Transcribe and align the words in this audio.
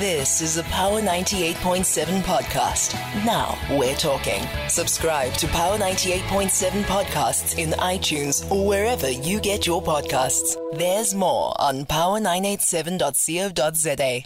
This 0.00 0.40
is 0.40 0.56
a 0.56 0.64
Power 0.64 1.00
98.7 1.00 2.22
podcast. 2.22 2.94
Now 3.24 3.56
we're 3.78 3.94
talking. 3.94 4.42
Subscribe 4.68 5.32
to 5.34 5.46
Power 5.46 5.78
98.7 5.78 6.82
podcasts 6.82 7.56
in 7.58 7.70
iTunes 7.78 8.50
or 8.50 8.66
wherever 8.66 9.08
you 9.08 9.38
get 9.38 9.68
your 9.68 9.80
podcasts. 9.80 10.56
There's 10.76 11.14
more 11.14 11.54
on 11.60 11.84
power987.co.za. 11.84 14.24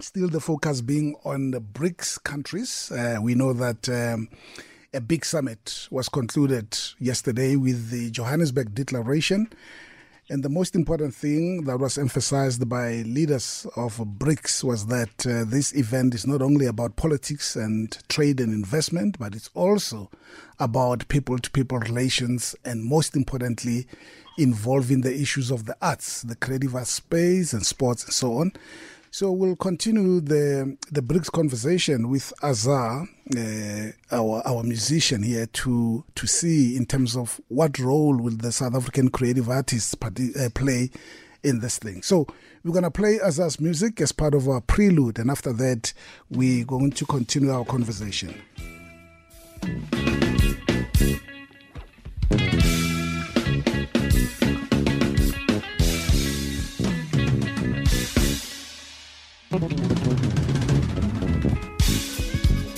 Still, 0.00 0.30
the 0.30 0.40
focus 0.40 0.80
being 0.80 1.14
on 1.26 1.50
the 1.50 1.60
BRICS 1.60 2.22
countries. 2.22 2.90
Uh, 2.90 3.18
we 3.20 3.34
know 3.34 3.52
that. 3.52 3.86
Um, 3.90 4.30
a 4.94 5.00
big 5.00 5.24
summit 5.24 5.88
was 5.90 6.10
concluded 6.10 6.78
yesterday 6.98 7.56
with 7.56 7.88
the 7.88 8.10
Johannesburg 8.10 8.74
Declaration, 8.74 9.48
and 10.32 10.42
the 10.42 10.48
most 10.48 10.74
important 10.74 11.14
thing 11.14 11.64
that 11.64 11.78
was 11.78 11.98
emphasized 11.98 12.66
by 12.66 13.02
leaders 13.02 13.66
of 13.76 13.98
BRICS 13.98 14.64
was 14.64 14.86
that 14.86 15.26
uh, 15.26 15.44
this 15.46 15.74
event 15.74 16.14
is 16.14 16.26
not 16.26 16.40
only 16.40 16.64
about 16.64 16.96
politics 16.96 17.54
and 17.54 17.98
trade 18.08 18.40
and 18.40 18.50
investment, 18.50 19.18
but 19.18 19.34
it's 19.34 19.50
also 19.52 20.10
about 20.58 21.06
people 21.08 21.36
to 21.36 21.50
people 21.50 21.78
relations 21.80 22.56
and, 22.64 22.82
most 22.82 23.14
importantly, 23.14 23.86
involving 24.38 25.02
the 25.02 25.14
issues 25.14 25.50
of 25.50 25.66
the 25.66 25.76
arts, 25.82 26.22
the 26.22 26.36
creative 26.36 26.74
arts 26.74 26.92
space 26.92 27.52
and 27.52 27.66
sports 27.66 28.02
and 28.04 28.14
so 28.14 28.38
on. 28.38 28.52
So 29.14 29.30
we'll 29.30 29.56
continue 29.56 30.22
the 30.22 30.78
the 30.90 31.02
BRICS 31.02 31.30
conversation 31.30 32.08
with 32.08 32.32
Azah, 32.42 33.06
uh, 33.36 33.92
our 34.10 34.40
our 34.46 34.62
musician 34.62 35.22
here, 35.22 35.44
to 35.44 36.02
to 36.14 36.26
see 36.26 36.78
in 36.78 36.86
terms 36.86 37.14
of 37.14 37.38
what 37.48 37.78
role 37.78 38.16
will 38.16 38.34
the 38.34 38.50
South 38.50 38.74
African 38.74 39.10
creative 39.10 39.50
artists 39.50 39.94
uh, 40.02 40.48
play 40.54 40.90
in 41.42 41.60
this 41.60 41.76
thing. 41.76 42.00
So 42.00 42.26
we're 42.64 42.72
gonna 42.72 42.90
play 42.90 43.18
Azah's 43.18 43.60
music 43.60 44.00
as 44.00 44.12
part 44.12 44.32
of 44.32 44.48
our 44.48 44.62
prelude, 44.62 45.18
and 45.18 45.30
after 45.30 45.52
that, 45.52 45.92
we're 46.30 46.64
going 46.64 46.92
to 46.92 47.04
continue 47.04 47.50
our 47.50 47.66
conversation. 47.66 48.34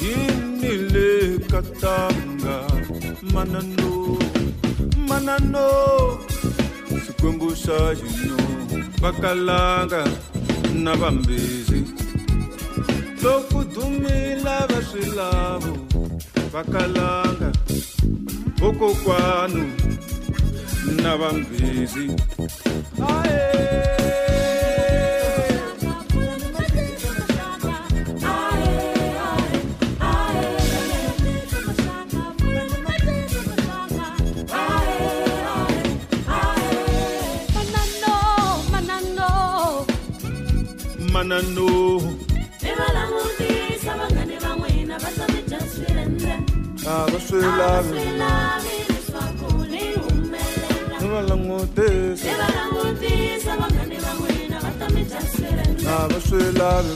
Inile 0.00 1.38
katanga 1.50 2.56
manano 3.32 4.18
manano. 5.08 5.68
Sikwembu 7.04 7.48
xa 7.62 7.94
xino 7.94 8.36
vakalanga 9.02 10.02
na 10.84 10.92
vambezi 10.96 11.80
loku 13.22 13.64
dumila 13.74 14.66
va 14.70 14.78
swilavo 14.88 15.72
vakalanga 16.52 17.52
vokokwanu 18.58 19.64
na 21.02 21.16
vambezi 21.16 22.06
manano 41.34 41.98
a 46.86 47.06
va 47.10 47.18
swi 47.26 47.40
lavi 47.58 47.98
ni 51.00 51.06
va 51.12 51.20
langutisa 51.28 52.28
a 55.86 56.06
va 56.10 56.18
swi 56.26 56.44
lavi 56.58 56.94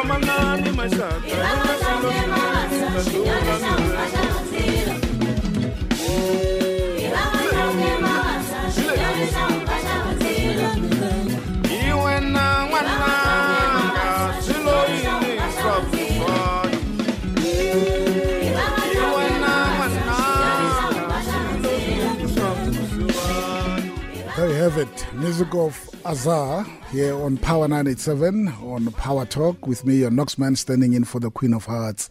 omanani 0.00 0.70
mashaka 0.78 1.26
ina 1.28 1.74
sino 1.82 3.00
sinoiaulamiselo 3.04 3.34
omanani 3.40 3.89
There 24.40 24.48
you 24.48 24.54
have 24.54 24.78
it. 24.78 25.06
Music 25.12 25.54
of 25.54 25.74
Azah 26.02 26.66
here 26.88 27.14
on 27.14 27.36
Power 27.36 27.68
987 27.68 28.48
on 28.62 28.90
Power 28.92 29.26
Talk 29.26 29.66
with 29.66 29.84
me, 29.84 29.96
your 29.96 30.10
Knoxman, 30.10 30.56
standing 30.56 30.94
in 30.94 31.04
for 31.04 31.20
the 31.20 31.30
Queen 31.30 31.52
of 31.52 31.66
Hearts, 31.66 32.08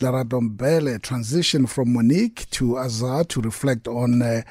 Lara 0.00 0.24
Dombele. 0.24 1.02
Transition 1.02 1.66
from 1.66 1.92
Monique 1.92 2.48
to 2.50 2.74
Azah 2.74 3.26
to 3.26 3.40
reflect 3.40 3.88
on 3.88 4.22
uh, 4.22 4.42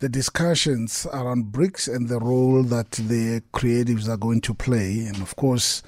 the 0.00 0.10
discussions 0.10 1.06
around 1.10 1.52
BRICS 1.52 1.88
and 1.88 2.10
the 2.10 2.18
role 2.18 2.62
that 2.64 2.90
the 2.90 3.42
creatives 3.54 4.06
are 4.06 4.18
going 4.18 4.42
to 4.42 4.52
play. 4.52 5.06
And 5.06 5.22
of 5.22 5.36
course, 5.36 5.82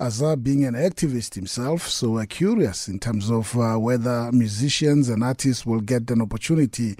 Azah 0.00 0.42
being 0.42 0.64
an 0.64 0.72
activist 0.72 1.34
himself, 1.34 1.86
so 1.86 2.12
we're 2.12 2.24
curious 2.24 2.88
in 2.88 2.98
terms 2.98 3.30
of 3.30 3.54
uh, 3.54 3.76
whether 3.76 4.32
musicians 4.32 5.10
and 5.10 5.22
artists 5.22 5.66
will 5.66 5.80
get 5.80 6.10
an 6.10 6.22
opportunity 6.22 6.96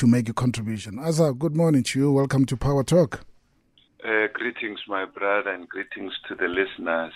to 0.00 0.06
make 0.06 0.30
a 0.30 0.32
contribution. 0.32 0.96
Azah, 0.96 1.38
good 1.38 1.54
morning 1.54 1.82
to 1.82 1.98
you. 1.98 2.10
Welcome 2.10 2.46
to 2.46 2.56
Power 2.56 2.82
Talk. 2.82 3.20
Uh, 4.02 4.28
greetings, 4.32 4.80
my 4.88 5.04
brother, 5.04 5.50
and 5.50 5.68
greetings 5.68 6.14
to 6.26 6.34
the 6.34 6.48
listeners. 6.48 7.12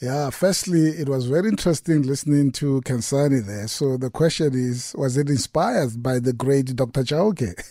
Yeah, 0.00 0.30
firstly, 0.30 0.88
it 0.88 1.06
was 1.06 1.26
very 1.26 1.50
interesting 1.50 2.00
listening 2.00 2.50
to 2.52 2.80
Kansani 2.86 3.44
there. 3.44 3.68
So 3.68 3.98
the 3.98 4.08
question 4.08 4.54
is, 4.54 4.94
was 4.96 5.18
it 5.18 5.28
inspired 5.28 6.02
by 6.02 6.18
the 6.18 6.32
great 6.32 6.74
Dr. 6.74 7.02
Chauke? 7.02 7.62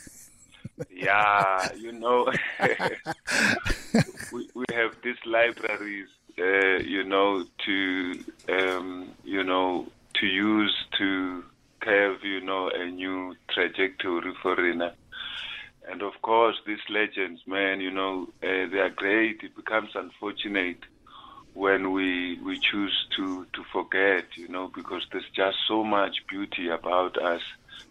yeah, 0.91 1.69
you 1.75 1.91
know, 1.91 2.31
we, 4.31 4.47
we 4.53 4.65
have 4.71 4.91
these 5.03 5.17
libraries, 5.25 6.09
uh, 6.37 6.77
you 6.77 7.03
know, 7.03 7.43
to, 7.65 8.23
um, 8.49 9.09
you 9.23 9.43
know, 9.43 9.87
to 10.13 10.27
use 10.27 10.75
to 10.99 11.43
have, 11.85 12.23
you 12.23 12.41
know, 12.41 12.69
a 12.69 12.85
new 12.85 13.35
trajectory 13.49 14.33
for 14.41 14.55
Rena. 14.55 14.93
And 15.89 16.01
of 16.01 16.13
course, 16.21 16.55
these 16.65 16.79
legends, 16.89 17.41
man, 17.47 17.81
you 17.81 17.91
know, 17.91 18.27
uh, 18.43 18.69
they 18.71 18.79
are 18.79 18.93
great. 18.95 19.41
It 19.43 19.55
becomes 19.55 19.89
unfortunate 19.95 20.77
when 21.53 21.91
we 21.91 22.39
we 22.45 22.59
choose 22.59 23.07
to 23.17 23.45
to 23.53 23.63
forget, 23.73 24.25
you 24.35 24.47
know, 24.47 24.71
because 24.73 25.05
there's 25.11 25.29
just 25.35 25.57
so 25.67 25.83
much 25.83 26.17
beauty 26.29 26.69
about 26.69 27.17
us 27.17 27.41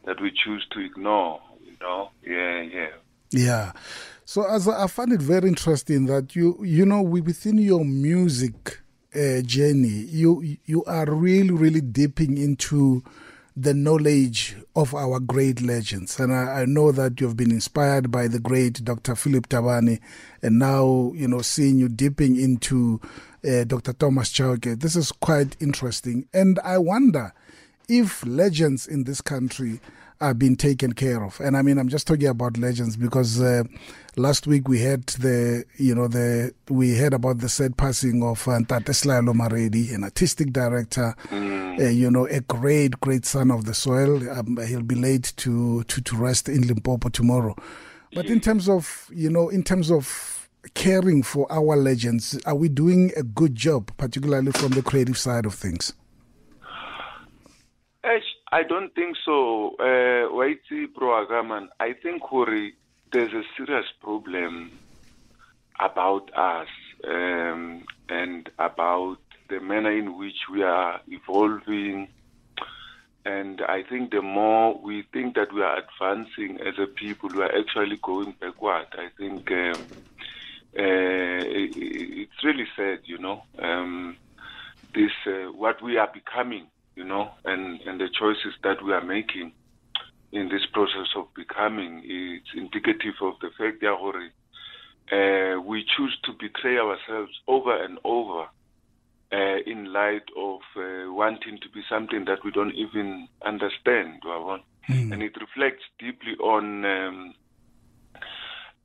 that 0.04 0.20
we 0.20 0.30
choose 0.30 0.66
to 0.70 0.80
ignore, 0.80 1.40
you 1.64 1.76
know. 1.80 2.10
Yeah, 2.22 2.62
yeah. 2.62 2.90
Yeah. 3.32 3.72
So 4.24 4.44
as 4.48 4.68
I 4.68 4.86
find 4.86 5.12
it 5.12 5.20
very 5.20 5.48
interesting 5.48 6.06
that 6.06 6.36
you 6.36 6.56
you 6.64 6.86
know 6.86 7.02
within 7.02 7.58
your 7.58 7.84
music 7.84 8.80
uh, 9.14 9.42
journey, 9.42 10.06
you 10.08 10.56
you 10.64 10.84
are 10.84 11.06
really 11.12 11.50
really 11.50 11.80
dipping 11.80 12.38
into 12.38 13.02
the 13.60 13.74
knowledge 13.74 14.56
of 14.74 14.94
our 14.94 15.20
great 15.20 15.60
legends. 15.60 16.18
And 16.18 16.32
I, 16.32 16.62
I, 16.62 16.64
know 16.64 16.92
that 16.92 17.20
you've 17.20 17.36
been 17.36 17.50
inspired 17.50 18.10
by 18.10 18.26
the 18.26 18.38
great 18.38 18.82
Dr. 18.84 19.14
Philip 19.14 19.48
Tabane, 19.50 20.00
and 20.42 20.58
now, 20.58 21.12
you 21.14 21.28
know, 21.28 21.42
seeing 21.42 21.78
you 21.78 21.88
dipping 21.90 22.40
into 22.40 23.00
uh, 23.46 23.64
Dr. 23.64 23.92
Thomas 23.92 24.30
Chauke. 24.30 24.80
This 24.80 24.96
is 24.96 25.12
quite 25.12 25.56
interesting. 25.60 26.26
And 26.32 26.58
I 26.64 26.78
wonder 26.78 27.34
if 27.86 28.24
legends 28.24 28.86
in 28.86 29.04
this 29.04 29.20
country 29.20 29.80
are 30.20 30.34
being 30.34 30.56
taken 30.56 30.92
care 30.92 31.24
of. 31.24 31.40
And 31.40 31.56
I 31.56 31.62
mean, 31.62 31.78
I'm 31.78 31.88
just 31.88 32.06
talking 32.06 32.26
about 32.26 32.58
legends 32.58 32.96
because 32.96 33.40
uh, 33.40 33.64
last 34.16 34.46
week 34.46 34.68
we 34.68 34.80
had 34.80 35.06
the, 35.06 35.64
you 35.76 35.94
know, 35.94 36.08
the 36.08 36.52
we 36.68 36.96
heard 36.96 37.14
about 37.14 37.38
the 37.38 37.48
sad 37.48 37.76
passing 37.76 38.22
of 38.22 38.46
uh, 38.46 38.58
Ntate 38.58 39.32
Maredi, 39.34 39.94
an 39.94 40.04
artistic 40.04 40.52
director, 40.52 41.14
mm. 41.28 41.80
uh, 41.80 41.88
you 41.88 42.10
know, 42.10 42.26
a 42.26 42.40
great, 42.40 43.00
great 43.00 43.24
son 43.24 43.50
of 43.50 43.64
the 43.64 43.74
soil. 43.74 44.28
Um, 44.30 44.58
he'll 44.66 44.82
be 44.82 44.94
laid 44.94 45.24
to, 45.24 45.84
to, 45.84 46.00
to 46.02 46.16
rest 46.16 46.48
in 46.48 46.66
Limpopo 46.66 47.08
tomorrow. 47.08 47.56
But 48.12 48.26
in 48.26 48.40
terms 48.40 48.68
of, 48.68 49.08
you 49.14 49.30
know, 49.30 49.48
in 49.48 49.62
terms 49.62 49.90
of 49.90 50.48
caring 50.74 51.22
for 51.22 51.50
our 51.50 51.76
legends, 51.76 52.38
are 52.44 52.56
we 52.56 52.68
doing 52.68 53.12
a 53.16 53.22
good 53.22 53.54
job, 53.54 53.90
particularly 53.96 54.52
from 54.52 54.72
the 54.72 54.82
creative 54.82 55.16
side 55.16 55.46
of 55.46 55.54
things? 55.54 55.94
I 58.52 58.64
don't 58.64 58.92
think 58.94 59.16
so. 59.24 59.76
Uh, 59.78 60.26
Waiti 60.34 60.86
Proagaman, 60.92 61.68
I 61.78 61.92
think 62.02 62.22
Hori, 62.22 62.74
there's 63.12 63.32
a 63.32 63.42
serious 63.56 63.86
problem 64.00 64.72
about 65.78 66.30
us 66.36 66.66
um, 67.08 67.84
and 68.08 68.50
about 68.58 69.18
the 69.48 69.60
manner 69.60 69.96
in 69.96 70.18
which 70.18 70.48
we 70.52 70.62
are 70.64 71.00
evolving. 71.06 72.08
And 73.24 73.60
I 73.68 73.82
think 73.88 74.10
the 74.10 74.22
more 74.22 74.80
we 74.82 75.04
think 75.12 75.36
that 75.36 75.52
we 75.54 75.62
are 75.62 75.78
advancing 75.78 76.58
as 76.60 76.74
a 76.82 76.86
people, 76.86 77.30
we 77.32 77.42
are 77.42 77.56
actually 77.56 78.00
going 78.02 78.34
backward. 78.40 78.86
I 78.94 79.08
think 79.16 79.48
um, 79.52 79.86
uh, 80.76 81.44
it, 81.46 81.70
it's 81.76 82.44
really 82.44 82.66
sad, 82.76 83.00
you 83.04 83.18
know, 83.18 83.42
um, 83.62 84.16
this 84.92 85.12
uh, 85.26 85.52
what 85.52 85.80
we 85.82 85.98
are 85.98 86.10
becoming 86.12 86.66
you 86.96 87.04
know, 87.04 87.30
and, 87.44 87.80
and 87.82 88.00
the 88.00 88.08
choices 88.08 88.54
that 88.62 88.84
we 88.84 88.92
are 88.92 89.04
making 89.04 89.52
in 90.32 90.48
this 90.48 90.66
process 90.72 91.08
of 91.16 91.26
becoming 91.34 92.02
is 92.04 92.42
indicative 92.56 93.14
of 93.20 93.34
the 93.40 93.50
fact 93.58 93.80
that 93.80 93.96
uh, 95.12 95.60
we 95.60 95.84
choose 95.96 96.16
to 96.24 96.32
betray 96.38 96.78
ourselves 96.78 97.32
over 97.48 97.82
and 97.84 97.98
over 98.04 98.46
uh, 99.32 99.58
in 99.66 99.92
light 99.92 100.24
of 100.36 100.60
uh, 100.76 101.12
wanting 101.12 101.58
to 101.62 101.68
be 101.70 101.82
something 101.88 102.24
that 102.26 102.44
we 102.44 102.50
don't 102.50 102.74
even 102.74 103.28
understand, 103.44 104.20
mm. 104.22 105.12
and 105.12 105.22
it 105.22 105.32
reflects 105.40 105.84
deeply 105.98 106.34
on. 106.40 106.84
Um, 106.84 107.34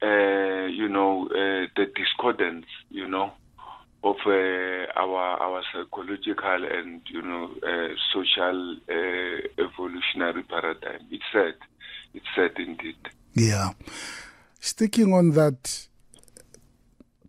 uh, 0.01 0.67
you 0.67 0.89
know, 0.89 1.25
uh, 1.31 1.67
the 1.75 1.85
discordance, 1.95 2.65
you 2.89 3.07
know, 3.07 3.31
of 4.05 4.17
uh, 4.27 4.85
our 4.95 5.41
our 5.41 5.63
psychological 5.73 6.63
and 6.71 7.01
you 7.09 7.21
know 7.23 7.49
uh, 7.63 7.87
social 8.13 8.77
uh, 8.87 9.63
evolutionary 9.65 10.43
paradigm. 10.43 11.01
It's 11.09 11.23
sad. 11.33 11.55
It's 12.13 12.25
sad 12.35 12.51
indeed. 12.57 12.97
Yeah. 13.33 13.71
Sticking 14.59 15.11
on 15.11 15.31
that 15.31 15.87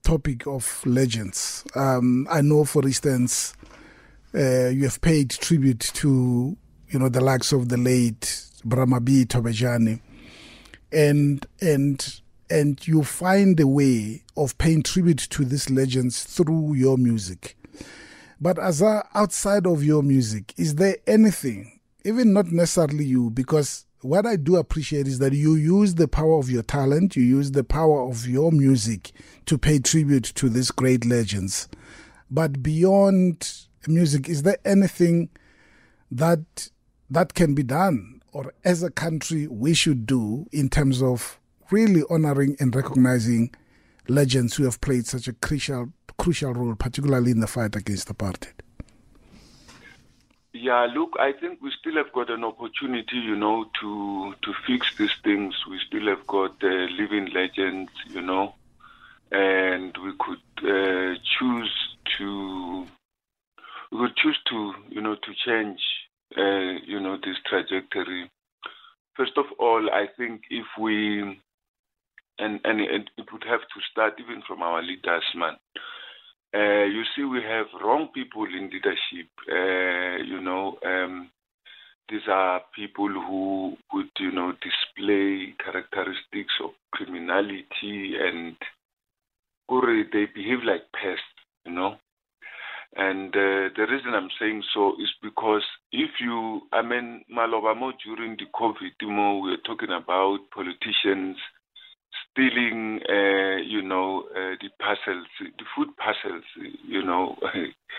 topic 0.02 0.46
of 0.46 0.82
legends, 0.86 1.64
um, 1.74 2.28
I 2.30 2.42
know, 2.42 2.64
for 2.64 2.82
instance, 2.84 3.54
uh, 4.34 4.68
you 4.68 4.84
have 4.84 5.00
paid 5.00 5.30
tribute 5.30 5.80
to 5.80 6.56
you 6.88 6.98
know 6.98 7.08
the 7.08 7.22
likes 7.22 7.52
of 7.52 7.70
the 7.70 7.78
late 7.78 8.42
Bra 8.64 8.84
B. 9.00 9.24
Tobejane, 9.24 10.00
and 10.92 11.46
and 11.62 12.20
and 12.48 12.86
you 12.86 13.02
find 13.02 13.58
a 13.60 13.66
way 13.66 14.22
of 14.36 14.56
paying 14.58 14.82
tribute 14.82 15.18
to 15.30 15.44
these 15.44 15.70
legends 15.70 16.24
through 16.24 16.74
your 16.74 16.96
music. 16.96 17.56
But 18.40 18.58
as 18.58 18.82
a, 18.82 19.06
outside 19.14 19.66
of 19.66 19.82
your 19.82 20.02
music, 20.02 20.52
is 20.56 20.74
there 20.74 20.96
anything, 21.06 21.80
even 22.04 22.32
not 22.32 22.46
necessarily 22.46 23.04
you, 23.04 23.30
because 23.30 23.86
what 24.02 24.26
I 24.26 24.36
do 24.36 24.56
appreciate 24.56 25.08
is 25.08 25.18
that 25.20 25.32
you 25.32 25.54
use 25.54 25.94
the 25.94 26.06
power 26.06 26.38
of 26.38 26.50
your 26.50 26.62
talent, 26.62 27.16
you 27.16 27.22
use 27.22 27.52
the 27.52 27.64
power 27.64 28.02
of 28.08 28.26
your 28.26 28.52
music 28.52 29.12
to 29.46 29.58
pay 29.58 29.78
tribute 29.78 30.24
to 30.36 30.48
these 30.48 30.70
great 30.70 31.04
legends. 31.04 31.68
But 32.30 32.62
beyond 32.62 33.50
music, 33.86 34.28
is 34.28 34.42
there 34.42 34.58
anything 34.64 35.30
that 36.10 36.70
that 37.08 37.34
can 37.34 37.54
be 37.54 37.62
done, 37.62 38.20
or 38.32 38.52
as 38.64 38.82
a 38.82 38.90
country 38.90 39.46
we 39.46 39.74
should 39.74 40.06
do 40.06 40.46
in 40.52 40.68
terms 40.68 41.02
of 41.02 41.40
really 41.70 42.02
honoring 42.10 42.56
and 42.60 42.74
recognizing 42.74 43.54
legends 44.08 44.56
who 44.56 44.64
have 44.64 44.80
played 44.80 45.06
such 45.06 45.28
a 45.28 45.32
crucial 45.32 45.92
crucial 46.18 46.54
role, 46.54 46.74
particularly 46.74 47.30
in 47.30 47.40
the 47.40 47.46
fight 47.46 47.76
against 47.76 48.08
apartheid? 48.08 48.52
Yeah, 50.52 50.86
look, 50.94 51.16
I 51.20 51.32
think 51.32 51.60
we 51.60 51.70
still 51.78 51.96
have 51.96 52.12
got 52.12 52.30
an 52.30 52.42
opportunity, 52.42 53.16
you 53.16 53.36
know, 53.36 53.66
to 53.80 54.34
to 54.42 54.54
fix 54.66 54.96
these 54.96 55.14
things. 55.22 55.54
We 55.68 55.78
still 55.86 56.06
have 56.06 56.26
got 56.26 56.52
uh, 56.64 56.86
living 56.98 57.26
legends, 57.34 57.90
you 58.08 58.22
know, 58.22 58.54
and 59.30 59.94
we 59.98 60.12
could 60.18 60.38
uh, 60.62 61.18
choose 61.38 61.96
to 62.18 62.86
we 63.92 63.98
could 63.98 64.16
choose 64.16 64.38
to, 64.48 64.74
you 64.88 65.00
know, 65.02 65.14
to 65.14 65.34
change, 65.44 65.80
uh, 66.36 66.80
you 66.86 67.00
know, 67.00 67.16
this 67.18 67.36
trajectory. 67.44 68.30
First 69.14 69.36
of 69.36 69.46
all, 69.58 69.90
I 69.90 70.06
think 70.16 70.42
if 70.50 70.66
we 70.78 71.40
and, 72.38 72.60
and 72.64 72.80
it, 72.80 73.10
it 73.16 73.26
would 73.32 73.44
have 73.44 73.60
to 73.60 73.80
start 73.90 74.14
even 74.18 74.42
from 74.46 74.62
our 74.62 74.82
leaders, 74.82 75.24
man. 75.34 75.56
Uh, 76.54 76.84
you 76.84 77.02
see, 77.14 77.24
we 77.24 77.42
have 77.42 77.66
wrong 77.82 78.08
people 78.14 78.44
in 78.44 78.70
leadership. 78.70 79.28
Uh, 79.50 80.22
you 80.24 80.40
know, 80.40 80.78
um, 80.84 81.30
these 82.08 82.26
are 82.30 82.62
people 82.74 83.08
who 83.08 83.76
would, 83.92 84.10
you 84.18 84.30
know, 84.30 84.52
display 84.52 85.54
characteristics 85.62 86.54
of 86.62 86.70
criminality 86.92 88.14
and 88.20 88.56
they 90.12 90.26
behave 90.34 90.62
like 90.64 90.82
pests, 90.92 91.24
you 91.64 91.72
know. 91.72 91.96
And 92.96 93.28
uh, 93.34 93.68
the 93.76 93.86
reason 93.90 94.14
I'm 94.14 94.30
saying 94.40 94.62
so 94.72 94.92
is 94.92 95.10
because 95.22 95.64
if 95.92 96.10
you, 96.20 96.62
I 96.72 96.80
mean, 96.80 97.22
Malobamo 97.30 97.92
during 98.04 98.36
the 98.38 98.46
COVID, 98.54 98.92
you 99.00 99.08
we 99.40 99.50
were 99.50 99.56
talking 99.66 99.90
about 99.90 100.38
politicians 100.54 101.36
stealing, 102.36 103.00
uh, 103.08 103.56
you 103.64 103.80
know, 103.80 104.24
uh, 104.30 104.54
the 104.60 104.68
parcels, 104.78 105.26
the 105.40 105.64
food 105.74 105.88
parcels, 105.96 106.44
you 106.86 107.02
know, 107.02 107.36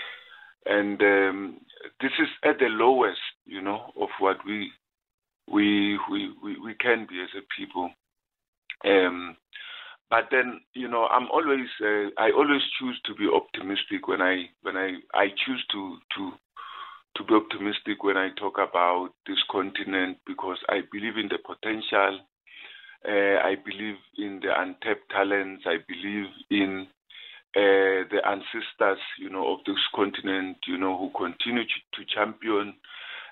and 0.66 1.02
um, 1.02 1.58
this 2.02 2.12
is 2.20 2.28
at 2.44 2.60
the 2.60 2.68
lowest, 2.70 3.20
you 3.46 3.62
know, 3.62 3.92
of 4.00 4.10
what 4.20 4.38
we 4.46 4.72
we 5.52 5.98
we 6.10 6.32
we, 6.44 6.60
we 6.60 6.76
can 6.76 7.08
be 7.10 7.20
as 7.22 7.30
a 7.36 7.42
people. 7.58 7.90
Um, 8.86 9.36
but 10.10 10.26
then, 10.32 10.62
you 10.74 10.88
know, 10.88 11.06
I'm 11.08 11.28
always 11.32 11.68
uh, 11.82 12.10
I 12.18 12.32
always 12.32 12.62
choose 12.80 13.00
to 13.06 13.16
be 13.16 13.28
optimistic 13.34 14.08
when 14.08 14.22
I 14.22 14.46
when 14.62 14.78
I 14.78 14.98
I 15.14 15.28
choose 15.46 15.66
to 15.72 15.98
to 16.16 16.32
to 17.18 17.24
be 17.24 17.34
optimistic 17.34 18.04
when 18.04 18.18
I 18.18 18.30
talk 18.40 18.58
about 18.58 19.10
this 19.26 19.40
continent 19.50 20.18
because 20.28 20.58
I 20.70 20.82
believe 20.92 21.18
in 21.18 21.28
the 21.30 21.40
potential. 21.44 22.20
Uh, 23.06 23.40
I 23.44 23.56
believe 23.64 23.96
in 24.18 24.40
the 24.42 24.50
untapped 24.60 25.10
talents. 25.12 25.64
I 25.66 25.78
believe 25.88 26.26
in 26.50 26.88
uh, 27.56 28.04
the 28.12 28.22
ancestors, 28.26 29.00
you 29.20 29.30
know, 29.30 29.54
of 29.54 29.60
this 29.66 29.82
continent, 29.96 30.58
you 30.68 30.78
know, 30.78 30.98
who 30.98 31.10
continue 31.18 31.64
to, 31.64 31.80
to 31.94 32.06
champion, 32.14 32.74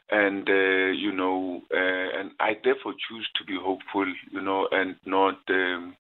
and 0.10 0.48
uh, 0.50 0.92
you 0.92 1.12
know, 1.12 1.62
and 1.72 2.32
I 2.40 2.58
therefore 2.64 2.94
choose 3.08 3.28
to 3.36 3.44
be 3.46 3.58
hopeful, 3.62 4.12
you 4.32 4.42
know, 4.42 4.68
and 4.72 4.96
not, 5.06 5.40
um, 5.50 5.96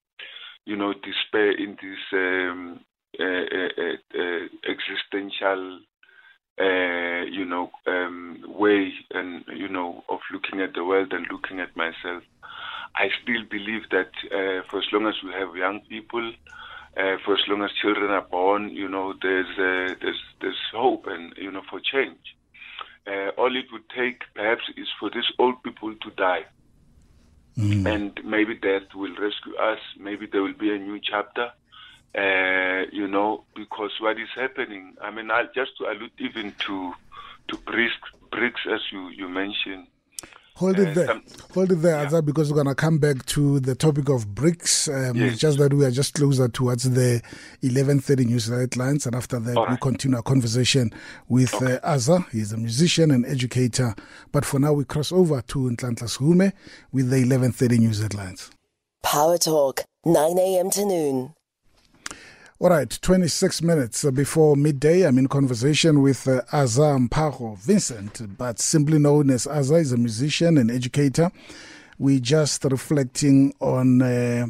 you 0.65 0.75
know, 0.75 0.93
despair 0.93 1.51
in 1.51 1.77
this 1.81 1.99
um, 2.13 2.79
existential 4.67 5.79
you 7.31 7.45
know, 7.45 7.69
um, 7.87 8.43
way 8.47 8.91
and 9.11 9.43
you 9.55 9.67
know 9.67 10.03
of 10.09 10.19
looking 10.31 10.61
at 10.61 10.73
the 10.73 10.83
world 10.83 11.11
and 11.11 11.27
looking 11.31 11.59
at 11.59 11.75
myself. 11.75 12.23
I 12.95 13.09
still 13.21 13.43
believe 13.49 13.89
that 13.91 14.11
uh, 14.31 14.63
for 14.69 14.79
as 14.79 14.85
long 14.91 15.07
as 15.07 15.15
we 15.23 15.31
have 15.33 15.55
young 15.55 15.81
people, 15.81 16.31
uh, 16.97 17.17
for 17.25 17.33
as 17.33 17.43
long 17.47 17.61
as 17.63 17.71
children 17.81 18.09
are 18.09 18.21
born, 18.21 18.69
you 18.69 18.87
know, 18.87 19.13
there's 19.21 19.47
uh, 19.57 19.95
there's 20.01 20.21
there's 20.41 20.61
hope 20.71 21.05
and 21.07 21.33
you 21.37 21.51
know 21.51 21.61
for 21.69 21.79
change. 21.79 22.35
Uh, 23.05 23.29
all 23.37 23.55
it 23.55 23.65
would 23.71 23.87
take, 23.89 24.23
perhaps, 24.33 24.63
is 24.77 24.87
for 24.99 25.09
these 25.11 25.29
old 25.37 25.61
people 25.61 25.93
to 25.93 26.09
die, 26.11 26.45
mm. 27.57 27.85
and 27.85 28.19
maybe 28.23 28.55
death 28.55 28.95
will 28.95 29.15
rescue 29.15 29.55
us. 29.57 29.79
Maybe 29.99 30.25
there 30.25 30.41
will 30.41 30.53
be 30.53 30.73
a 30.73 30.79
new 30.79 30.99
chapter. 30.99 31.51
Uh, 32.17 32.85
you 32.93 33.07
know, 33.09 33.43
because 33.55 33.91
what 33.99 34.17
is 34.17 34.29
happening, 34.33 34.95
I 35.01 35.11
mean, 35.11 35.29
I'll 35.29 35.49
just 35.53 35.77
to 35.79 35.85
allude 35.91 36.11
even 36.17 36.53
to 36.59 36.93
to 37.49 37.57
BRICS, 37.57 37.99
BRICS 38.31 38.73
as 38.73 38.81
you, 38.91 39.09
you 39.09 39.27
mentioned, 39.27 39.87
Hold 40.57 40.79
it 40.79 40.89
uh, 40.89 40.93
there. 40.93 41.21
Hold 41.53 41.71
it 41.73 41.75
there, 41.75 42.01
yeah. 42.01 42.09
Azah, 42.09 42.23
because 42.25 42.49
we're 42.49 42.55
going 42.63 42.73
to 42.73 42.75
come 42.75 42.97
back 42.97 43.25
to 43.25 43.59
the 43.59 43.75
topic 43.75 44.07
of 44.07 44.29
BRICS. 44.29 45.09
Um, 45.09 45.17
yes. 45.17 45.33
It's 45.33 45.41
just 45.41 45.57
that 45.57 45.73
we 45.73 45.83
are 45.83 45.91
just 45.91 46.13
closer 46.13 46.47
towards 46.47 46.89
the 46.89 47.21
11.30 47.61 48.25
news 48.25 48.47
headlines. 48.47 49.05
And 49.05 49.15
after 49.17 49.37
that, 49.37 49.53
right. 49.53 49.71
we 49.71 49.77
continue 49.77 50.15
our 50.15 50.23
conversation 50.23 50.93
with 51.27 51.53
okay. 51.55 51.77
uh, 51.83 51.95
Azah. 51.95 52.29
He's 52.31 52.53
a 52.53 52.57
musician 52.57 53.11
and 53.11 53.25
educator. 53.25 53.95
But 54.31 54.45
for 54.45 54.59
now, 54.59 54.71
we 54.71 54.85
cross 54.85 55.11
over 55.11 55.41
to 55.41 55.59
Nhlanhla 55.59 56.17
Sihume 56.17 56.53
with 56.93 57.09
the 57.09 57.17
11.30 57.17 57.79
news 57.79 58.01
headlines. 58.01 58.49
Power 59.03 59.37
Talk, 59.37 59.81
9 60.05 60.39
a.m. 60.39 60.69
to 60.71 60.85
noon. 60.85 61.33
All 62.57 62.69
right, 62.69 62.89
26 62.89 63.63
minutes 63.63 64.05
before 64.11 64.55
midday, 64.55 65.01
I'm 65.01 65.17
in 65.17 65.27
conversation 65.27 66.01
with 66.01 66.25
uh, 66.25 66.41
Azah 66.53 67.57
Vincent, 67.57 68.37
but 68.37 68.59
simply 68.59 68.97
known 68.97 69.29
as 69.29 69.45
Azah, 69.45 69.81
is 69.81 69.91
a 69.91 69.97
musician 69.97 70.57
and 70.57 70.71
educator. 70.71 71.33
We're 71.99 72.21
just 72.21 72.63
reflecting 72.63 73.53
on 73.59 74.01
uh, 74.01 74.47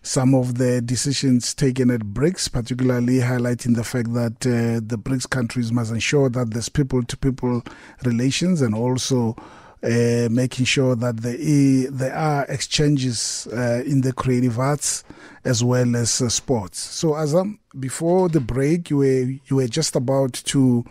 some 0.00 0.34
of 0.34 0.56
the 0.56 0.80
decisions 0.80 1.52
taken 1.52 1.90
at 1.90 2.00
BRICS, 2.00 2.50
particularly 2.50 3.18
highlighting 3.18 3.76
the 3.76 3.84
fact 3.84 4.14
that 4.14 4.46
uh, 4.46 4.80
the 4.82 4.96
BRICS 4.96 5.28
countries 5.28 5.70
must 5.70 5.92
ensure 5.92 6.30
that 6.30 6.50
there's 6.50 6.70
people 6.70 7.02
to 7.02 7.16
people 7.18 7.62
relations 8.06 8.62
and 8.62 8.74
also 8.74 9.36
uh, 9.84 10.28
making 10.30 10.64
sure 10.64 10.96
that 10.96 11.18
there, 11.18 11.90
there 11.90 12.14
are 12.14 12.44
exchanges 12.46 13.46
uh, 13.52 13.82
in 13.84 14.00
the 14.00 14.12
creative 14.12 14.58
arts 14.58 15.04
as 15.44 15.62
well 15.62 15.94
as 15.94 16.22
uh, 16.22 16.28
sports. 16.30 16.78
So, 16.78 17.14
as 17.16 17.34
um, 17.34 17.58
before 17.78 18.30
the 18.30 18.40
break, 18.40 18.88
you 18.88 18.98
were 18.98 19.24
you 19.46 19.56
were 19.56 19.68
just 19.68 19.96
about 19.96 20.32
to. 20.32 20.84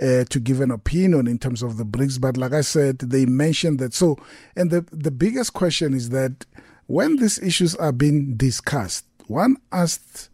Uh, 0.00 0.24
to 0.24 0.40
give 0.40 0.62
an 0.62 0.70
opinion 0.70 1.26
in 1.26 1.38
terms 1.38 1.62
of 1.62 1.76
the 1.76 1.84
BRICS, 1.84 2.18
but 2.18 2.38
like 2.38 2.54
I 2.54 2.62
said, 2.62 2.98
they 3.00 3.26
mentioned 3.26 3.78
that. 3.80 3.92
So, 3.92 4.16
and 4.56 4.70
the 4.70 4.86
the 4.90 5.10
biggest 5.10 5.52
question 5.52 5.92
is 5.92 6.08
that 6.08 6.46
when 6.86 7.16
these 7.16 7.38
issues 7.38 7.76
are 7.76 7.92
being 7.92 8.34
discussed, 8.36 9.04
one 9.26 9.58
asked 9.70 10.30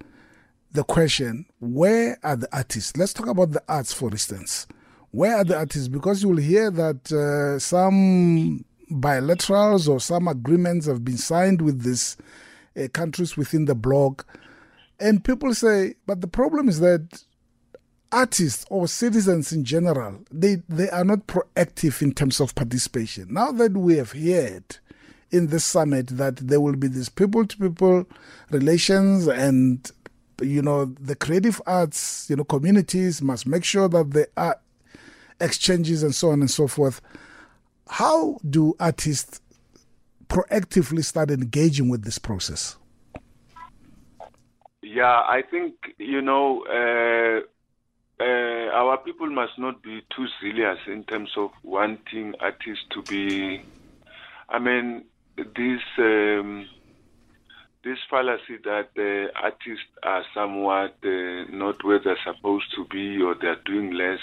the 0.70 0.84
question, 0.84 1.46
where 1.58 2.18
are 2.22 2.36
the 2.36 2.48
artists? 2.56 2.96
Let's 2.96 3.12
talk 3.12 3.26
about 3.26 3.50
the 3.50 3.62
arts, 3.68 3.92
for 3.92 4.12
instance. 4.12 4.68
Where 5.10 5.36
are 5.36 5.44
the 5.44 5.56
artists? 5.56 5.88
Because 5.88 6.22
you 6.22 6.28
will 6.28 6.36
hear 6.36 6.70
that 6.70 7.12
uh, 7.12 7.58
some 7.58 8.64
bilaterals 8.90 9.88
or 9.88 10.00
some 10.00 10.28
agreements 10.28 10.86
have 10.86 11.04
been 11.04 11.16
signed 11.16 11.62
with 11.62 11.82
these 11.82 12.16
uh, 12.76 12.88
countries 12.88 13.36
within 13.36 13.64
the 13.64 13.74
bloc. 13.74 14.26
And 15.00 15.24
people 15.24 15.54
say, 15.54 15.94
but 16.06 16.20
the 16.20 16.26
problem 16.26 16.68
is 16.68 16.80
that 16.80 17.24
artists 18.10 18.64
or 18.70 18.88
citizens 18.88 19.52
in 19.52 19.64
general, 19.64 20.24
they, 20.30 20.56
they 20.68 20.88
are 20.90 21.04
not 21.04 21.26
proactive 21.26 22.02
in 22.02 22.12
terms 22.12 22.40
of 22.40 22.54
participation. 22.54 23.28
Now 23.32 23.52
that 23.52 23.76
we 23.76 23.96
have 23.96 24.12
heard 24.12 24.78
in 25.30 25.48
this 25.48 25.64
summit 25.64 26.08
that 26.08 26.36
there 26.36 26.60
will 26.60 26.76
be 26.76 26.88
these 26.88 27.08
people 27.08 27.46
to 27.46 27.56
people 27.56 28.06
relations 28.50 29.26
and 29.26 29.90
you 30.40 30.62
know 30.62 30.86
the 30.86 31.14
creative 31.14 31.60
arts 31.66 32.30
you 32.30 32.36
know 32.36 32.44
communities 32.44 33.20
must 33.20 33.46
make 33.46 33.64
sure 33.64 33.88
that 33.88 34.12
they 34.12 34.24
are 34.36 34.58
exchanges 35.40 36.02
and 36.02 36.14
so 36.14 36.30
on 36.30 36.40
and 36.40 36.50
so 36.50 36.66
forth. 36.66 37.00
How 37.88 38.38
do 38.48 38.74
artists 38.78 39.40
proactively 40.28 41.04
start 41.04 41.30
engaging 41.30 41.88
with 41.88 42.04
this 42.04 42.18
process? 42.18 42.76
Yeah, 44.82 45.22
I 45.26 45.42
think, 45.50 45.74
you 45.98 46.20
know, 46.22 46.64
uh, 46.66 47.40
uh, 48.22 48.70
our 48.72 48.98
people 48.98 49.30
must 49.30 49.58
not 49.58 49.82
be 49.82 50.02
too 50.14 50.26
zealous 50.40 50.78
in 50.86 51.04
terms 51.04 51.30
of 51.36 51.50
wanting 51.62 52.34
artists 52.40 52.84
to 52.90 53.02
be. 53.02 53.62
I 54.48 54.58
mean, 54.58 55.04
this 55.36 55.82
um, 55.98 56.66
this 57.84 57.98
fallacy 58.10 58.56
that 58.64 58.88
the 58.96 59.28
artists 59.36 59.86
are 60.02 60.24
somewhat 60.34 60.96
uh, 61.04 61.44
not 61.50 61.84
where 61.84 62.00
they're 62.02 62.18
supposed 62.24 62.66
to 62.74 62.84
be 62.86 63.22
or 63.22 63.36
they're 63.40 63.60
doing 63.64 63.92
less 63.92 64.18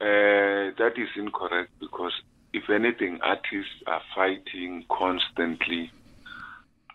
uh, 0.00 0.70
that 0.78 0.92
is 0.96 1.08
incorrect 1.16 1.70
because, 1.80 2.12
if 2.52 2.70
anything, 2.70 3.20
artists 3.22 3.82
are 3.86 4.02
fighting 4.14 4.84
constantly. 4.88 5.90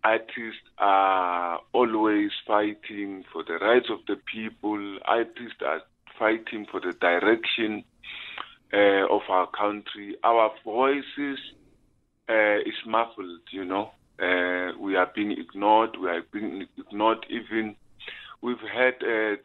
Artists 0.03 0.67
are 0.77 1.59
always 1.73 2.31
fighting 2.45 3.23
for 3.31 3.43
the 3.43 3.57
rights 3.57 3.89
of 3.89 3.99
the 4.07 4.17
people. 4.31 4.99
Artists 5.05 5.61
are 5.65 5.81
fighting 6.17 6.65
for 6.69 6.79
the 6.79 6.93
direction 6.93 7.83
uh, 8.73 9.05
of 9.09 9.21
our 9.29 9.47
country. 9.47 10.15
Our 10.23 10.51
voices 10.63 11.39
uh, 12.29 12.57
is 12.65 12.75
muffled, 12.85 13.41
you 13.51 13.65
know. 13.65 13.91
Uh, 14.19 14.71
we 14.79 14.95
are 14.95 15.11
being 15.13 15.31
ignored. 15.31 15.97
We 15.99 16.07
are 16.09 16.23
being 16.31 16.67
ignored 16.77 17.25
even. 17.29 17.75
We've 18.41 18.57
had 18.59 18.95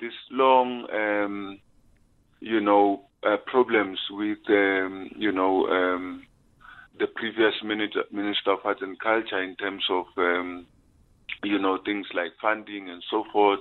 this 0.00 0.14
long, 0.30 0.86
um, 0.92 1.60
you 2.40 2.60
know, 2.60 3.04
uh, 3.22 3.36
problems 3.46 3.98
with, 4.10 4.38
um, 4.48 5.10
you 5.16 5.32
know, 5.32 5.66
um, 5.66 6.24
the 6.98 7.06
previous 7.06 7.54
minister, 7.64 8.04
minister 8.12 8.52
of 8.52 8.58
Arts 8.64 8.82
and 8.82 8.98
Culture 8.98 9.42
in 9.42 9.56
terms 9.56 9.84
of, 9.90 10.06
um, 10.16 10.66
you 11.42 11.58
know, 11.58 11.78
things 11.84 12.06
like 12.14 12.32
funding 12.40 12.88
and 12.90 13.02
so 13.10 13.24
forth. 13.32 13.60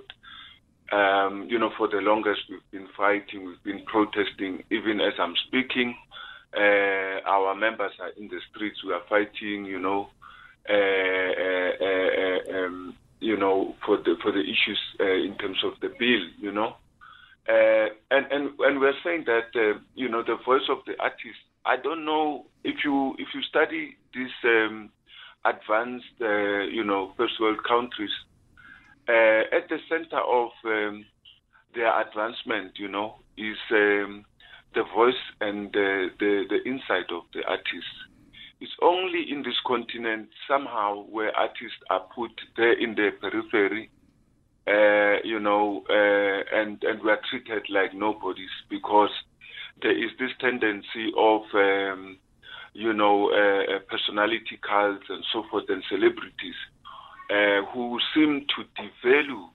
Um, 0.91 1.47
you 1.49 1.59
know, 1.59 1.71
for 1.77 1.87
the 1.87 1.97
longest 1.97 2.41
we've 2.49 2.71
been 2.71 2.87
fighting, 2.95 3.45
we've 3.45 3.63
been 3.63 3.83
protesting. 3.85 4.63
Even 4.71 5.01
as 5.01 5.13
I'm 5.19 5.35
speaking, 5.47 5.95
uh, 6.55 7.19
our 7.27 7.55
members 7.55 7.91
are 7.99 8.09
in 8.17 8.29
the 8.29 8.39
streets. 8.49 8.83
We 8.85 8.93
are 8.93 9.01
fighting. 9.09 9.65
You 9.65 9.79
know, 9.79 10.09
uh, 10.69 10.73
uh, 10.73 11.83
uh 11.83 12.65
um, 12.65 12.95
you 13.19 13.35
know, 13.35 13.75
for 13.85 13.97
the 13.97 14.15
for 14.21 14.31
the 14.31 14.39
issues 14.39 14.79
uh, 15.01 15.03
in 15.03 15.35
terms 15.37 15.57
of 15.65 15.73
the 15.81 15.89
bill. 15.89 16.23
You 16.39 16.53
know. 16.53 16.77
Uh, 17.47 17.87
and 18.11 18.25
and 18.31 18.49
and 18.59 18.79
we're 18.79 18.93
saying 19.03 19.23
that 19.25 19.49
uh, 19.55 19.79
you 19.95 20.09
know 20.09 20.23
the 20.23 20.37
voice 20.45 20.67
of 20.69 20.79
the 20.85 20.93
artist. 20.99 21.39
I 21.65 21.77
don't 21.77 22.05
know 22.05 22.45
if 22.63 22.77
you 22.83 23.15
if 23.17 23.27
you 23.33 23.41
study 23.43 23.97
these 24.13 24.35
um, 24.43 24.89
advanced 25.45 26.05
uh, 26.21 26.63
you 26.67 26.83
know 26.83 27.13
first 27.17 27.33
world 27.39 27.59
countries 27.67 28.11
uh, 29.07 29.43
at 29.55 29.69
the 29.69 29.77
center 29.89 30.19
of 30.19 30.49
um, 30.65 31.05
their 31.73 31.91
advancement, 32.01 32.73
you 32.77 32.87
know, 32.87 33.15
is 33.37 33.57
um, 33.71 34.25
the 34.73 34.83
voice 34.95 35.13
and 35.39 35.71
the, 35.73 36.07
the 36.19 36.43
the 36.49 36.69
insight 36.69 37.11
of 37.11 37.23
the 37.33 37.43
artist. 37.47 37.93
it's 38.59 38.75
only 38.81 39.31
in 39.31 39.43
this 39.43 39.59
continent 39.65 40.29
somehow 40.47 41.03
where 41.03 41.31
artists 41.35 41.79
are 41.89 42.05
put 42.15 42.31
there 42.55 42.73
in 42.73 42.95
the 42.95 43.11
periphery, 43.21 43.89
uh, 44.67 45.17
you 45.23 45.39
know, 45.39 45.83
uh, 45.89 46.59
and 46.59 46.83
and 46.83 47.01
we 47.01 47.09
are 47.09 47.21
treated 47.29 47.63
like 47.69 47.93
nobodies 47.93 48.49
because 48.69 49.11
there 49.81 49.97
is 49.97 50.11
this 50.19 50.31
tendency 50.41 51.11
of, 51.17 51.41
um, 51.53 52.17
you 52.73 52.91
know, 52.91 53.31
uh, 53.31 53.75
uh 53.75 53.79
personality 53.89 54.59
cults 54.67 55.05
and 55.09 55.23
so 55.31 55.43
forth 55.49 55.65
and 55.69 55.83
celebrities 55.89 56.55
uh, 57.29 57.61
who 57.73 57.97
seem 58.13 58.45
to 58.55 58.63
devalue, 58.81 59.47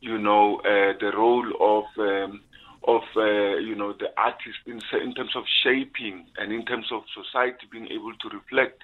you 0.00 0.18
know, 0.18 0.58
uh, 0.60 0.92
the 0.98 1.12
role 1.14 1.46
of 1.60 1.84
um, 1.98 2.40
of 2.86 3.02
you 3.16 3.74
know 3.74 3.92
the 3.92 4.08
artist 4.16 4.58
in, 4.66 4.80
in 5.02 5.14
terms 5.14 5.34
of 5.36 5.44
shaping 5.62 6.26
and 6.36 6.52
in 6.52 6.64
terms 6.64 6.86
of 6.92 7.02
society 7.14 7.66
being 7.70 7.88
able 7.88 8.12
to 8.20 8.28
reflect 8.28 8.82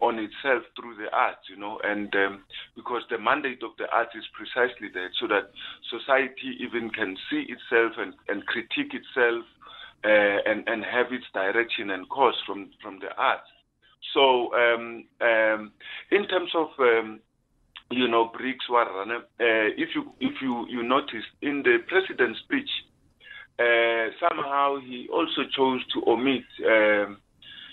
on 0.00 0.18
itself 0.18 0.62
through 0.74 0.96
the 0.96 1.10
arts, 1.12 1.46
you 1.48 1.56
know, 1.56 1.78
and 1.84 2.14
um, 2.16 2.42
because 2.74 3.02
the 3.10 3.18
mandate 3.18 3.62
of 3.62 3.70
the 3.78 3.86
arts 3.92 4.14
is 4.16 4.24
precisely 4.34 4.88
that, 4.94 5.10
so 5.20 5.26
that 5.28 5.50
society 5.90 6.58
even 6.60 6.90
can 6.90 7.16
see 7.30 7.46
itself 7.48 7.92
and, 7.98 8.14
and 8.28 8.46
critique 8.46 8.94
itself 8.94 9.44
uh, 10.04 10.38
and 10.50 10.64
and 10.66 10.84
have 10.84 11.12
its 11.12 11.26
direction 11.32 11.90
and 11.90 12.08
course 12.08 12.36
from 12.46 12.70
from 12.82 12.98
the 12.98 13.14
arts. 13.16 13.46
So 14.12 14.52
um, 14.54 15.04
um, 15.20 15.72
in 16.10 16.26
terms 16.26 16.50
of 16.54 16.68
um, 16.78 17.20
you 17.92 18.08
know, 18.08 18.30
BRICS 18.34 18.70
uh, 18.70 19.20
if 19.38 19.90
you 19.94 20.12
if 20.20 20.40
you 20.40 20.66
you 20.68 20.82
notice 20.82 21.24
in 21.42 21.62
the 21.62 21.78
president's 21.86 22.40
speech, 22.40 22.70
uh, 23.58 24.08
somehow 24.18 24.78
he 24.80 25.08
also 25.12 25.42
chose 25.54 25.80
to 25.94 26.02
omit, 26.10 26.44
um, 26.66 27.18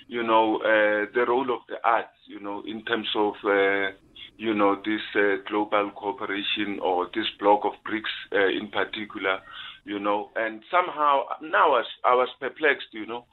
you 0.09 0.23
know, 0.23 0.57
uh, 0.57 1.05
the 1.13 1.23
role 1.27 1.53
of 1.53 1.61
the 1.69 1.75
arts, 1.83 2.17
you 2.25 2.39
know, 2.39 2.63
in 2.65 2.83
terms 2.83 3.07
of, 3.15 3.33
uh, 3.45 3.93
you 4.37 4.55
know, 4.55 4.75
this 4.83 5.01
uh, 5.15 5.37
global 5.47 5.91
cooperation 5.95 6.79
or 6.81 7.07
this 7.13 7.27
block 7.39 7.61
of 7.63 7.73
BRICS 7.85 8.33
uh, 8.33 8.47
in 8.47 8.69
particular, 8.69 9.37
you 9.85 9.99
know, 9.99 10.31
and 10.35 10.61
somehow 10.71 11.21
now 11.43 11.67
I 11.67 11.69
was, 11.69 11.85
I 12.05 12.15
was 12.15 12.29
perplexed, 12.39 12.87
you 12.91 13.05
know, 13.05 13.25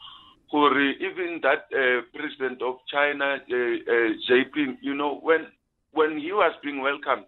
for 0.50 0.78
even 0.78 1.40
that 1.42 1.70
president 2.14 2.60
of 2.60 2.76
China, 2.92 3.38
Xi 3.48 3.80
Jinping, 4.28 4.76
you 4.82 4.94
know, 4.94 5.18
when 5.22 5.46
when 5.92 6.18
he 6.18 6.30
was 6.30 6.52
being 6.62 6.82
welcomed, 6.82 7.24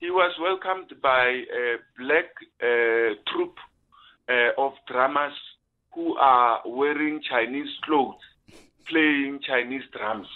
he 0.00 0.10
was 0.10 0.32
welcomed 0.40 0.90
by 1.02 1.26
a 1.28 1.76
black 1.98 2.32
uh, 2.62 3.14
troupe 3.30 3.58
uh, 4.28 4.50
of 4.56 4.72
drummers 4.88 5.34
who 5.94 6.16
are 6.16 6.62
wearing 6.64 7.20
Chinese 7.28 7.68
clothes, 7.84 8.14
playing 8.88 9.40
Chinese 9.46 9.82
drums 9.96 10.26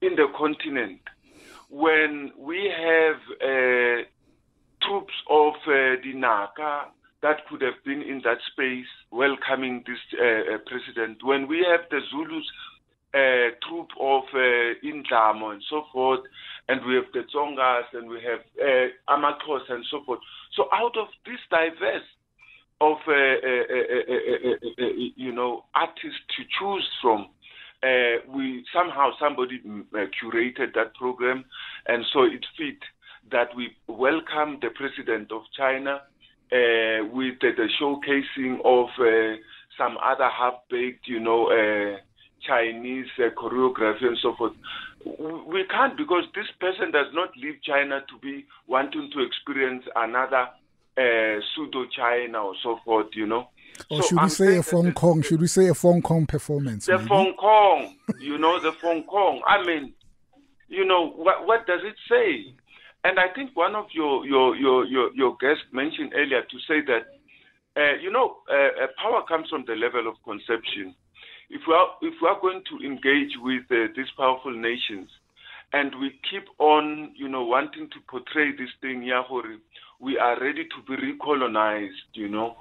in 0.00 0.16
the 0.16 0.26
continent. 0.36 1.00
When 1.68 2.32
we 2.38 2.70
have 2.70 3.16
uh, 3.40 4.02
troops 4.82 5.14
of 5.28 5.54
uh, 5.66 5.98
the 6.02 6.12
Naka 6.14 6.86
that 7.22 7.46
could 7.48 7.62
have 7.62 7.82
been 7.84 8.02
in 8.02 8.20
that 8.24 8.38
space 8.52 8.86
welcoming 9.10 9.82
this 9.86 9.98
uh, 10.20 10.54
uh, 10.54 10.58
president, 10.66 11.24
when 11.24 11.48
we 11.48 11.66
have 11.68 11.88
the 11.90 12.00
Zulus 12.10 12.44
uh, 13.14 13.54
troop 13.66 13.88
of 14.00 14.24
uh, 14.34 14.74
Indlamo 14.84 15.52
and 15.52 15.62
so 15.70 15.84
forth, 15.92 16.20
and 16.68 16.84
we 16.84 16.94
have 16.94 17.10
the 17.14 17.24
Tsongas 17.32 17.84
and 17.94 18.08
we 18.08 18.18
have 18.22 18.40
uh, 18.60 19.12
Amakos 19.12 19.68
and 19.70 19.84
so 19.90 20.02
forth. 20.04 20.20
So 20.54 20.68
out 20.72 20.96
of 20.96 21.08
this 21.24 21.40
diverse 21.50 22.04
of 22.80 22.98
uh, 23.08 23.12
you 25.16 25.32
know 25.32 25.64
artists 25.74 26.20
to 26.36 26.42
choose 26.58 26.86
from, 27.00 27.28
we 28.34 28.64
somehow 28.74 29.10
somebody 29.20 29.60
mm, 29.66 29.84
curated 29.92 30.74
that 30.74 30.94
program, 30.94 31.44
and 31.86 32.04
so 32.12 32.24
it 32.24 32.44
fit 32.56 32.78
that 33.30 33.48
we 33.56 33.70
welcome 33.88 34.58
the 34.62 34.70
president 34.70 35.32
of 35.32 35.42
China 35.56 36.02
with 37.12 37.34
the, 37.40 37.68
showcasing 37.80 38.58
of 38.64 38.88
some 39.76 39.96
other 40.02 40.28
half-baked, 40.28 41.06
you 41.08 41.20
know 41.20 41.50
Chinese 42.46 43.06
uh, 43.18 43.30
choreography 43.36 44.04
and 44.04 44.18
so 44.22 44.34
forth. 44.36 44.52
We 45.04 45.64
can't 45.70 45.96
because 45.96 46.24
this 46.34 46.46
person 46.60 46.90
does 46.90 47.06
not 47.12 47.30
leave 47.36 47.62
China 47.62 48.00
to 48.00 48.18
be 48.20 48.44
wanting 48.66 49.10
to 49.12 49.22
experience 49.22 49.84
another 49.94 50.48
uh, 50.98 51.40
pseudo 51.54 51.84
China 51.94 52.38
or 52.38 52.54
so 52.62 52.78
forth, 52.84 53.08
you 53.14 53.26
know. 53.26 53.48
Or 53.90 54.02
so 54.02 54.08
should 54.08 54.22
we 54.22 54.28
say 54.28 54.56
a 54.58 54.62
Fong 54.62 54.92
Kong? 54.92 55.22
Should 55.22 55.40
we 55.40 55.46
say 55.46 55.68
a 55.68 55.74
Fong 55.74 56.02
Kong 56.02 56.26
performance? 56.26 56.86
The 56.86 56.98
Fong 56.98 57.34
Kong, 57.38 57.96
you 58.20 58.38
know, 58.38 58.60
the 58.60 58.72
Fong 58.72 59.04
Kong. 59.04 59.42
I 59.46 59.64
mean, 59.64 59.92
you 60.68 60.84
know, 60.84 61.10
what 61.10 61.46
what 61.46 61.66
does 61.66 61.80
it 61.84 61.96
say? 62.08 62.54
And 63.04 63.18
I 63.20 63.28
think 63.34 63.56
one 63.56 63.74
of 63.74 63.86
your 63.92 64.26
your 64.26 64.56
your 64.56 64.84
your, 64.84 65.14
your 65.14 65.36
guests 65.40 65.64
mentioned 65.72 66.12
earlier 66.14 66.42
to 66.42 66.58
say 66.66 66.80
that, 66.86 67.06
uh, 67.76 67.96
you 68.02 68.10
know, 68.10 68.38
uh, 68.50 68.84
uh 68.84 68.86
power 69.00 69.22
comes 69.26 69.48
from 69.48 69.64
the 69.66 69.74
level 69.74 70.08
of 70.08 70.14
conception 70.24 70.94
if 71.50 71.60
we 71.66 71.74
are 71.74 71.88
if 72.02 72.14
we 72.20 72.28
are 72.28 72.40
going 72.40 72.62
to 72.70 72.84
engage 72.84 73.32
with 73.40 73.62
uh, 73.70 73.92
these 73.96 74.10
powerful 74.16 74.52
nations, 74.52 75.08
and 75.72 75.94
we 76.00 76.10
keep 76.30 76.44
on, 76.58 77.12
you 77.16 77.28
know, 77.28 77.44
wanting 77.44 77.88
to 77.90 78.00
portray 78.08 78.52
this 78.52 78.70
thing, 78.80 79.02
Yahori, 79.02 79.58
we 80.00 80.18
are 80.18 80.40
ready 80.40 80.64
to 80.64 80.82
be 80.86 80.96
recolonized, 80.96 82.10
you 82.14 82.28
know. 82.28 82.56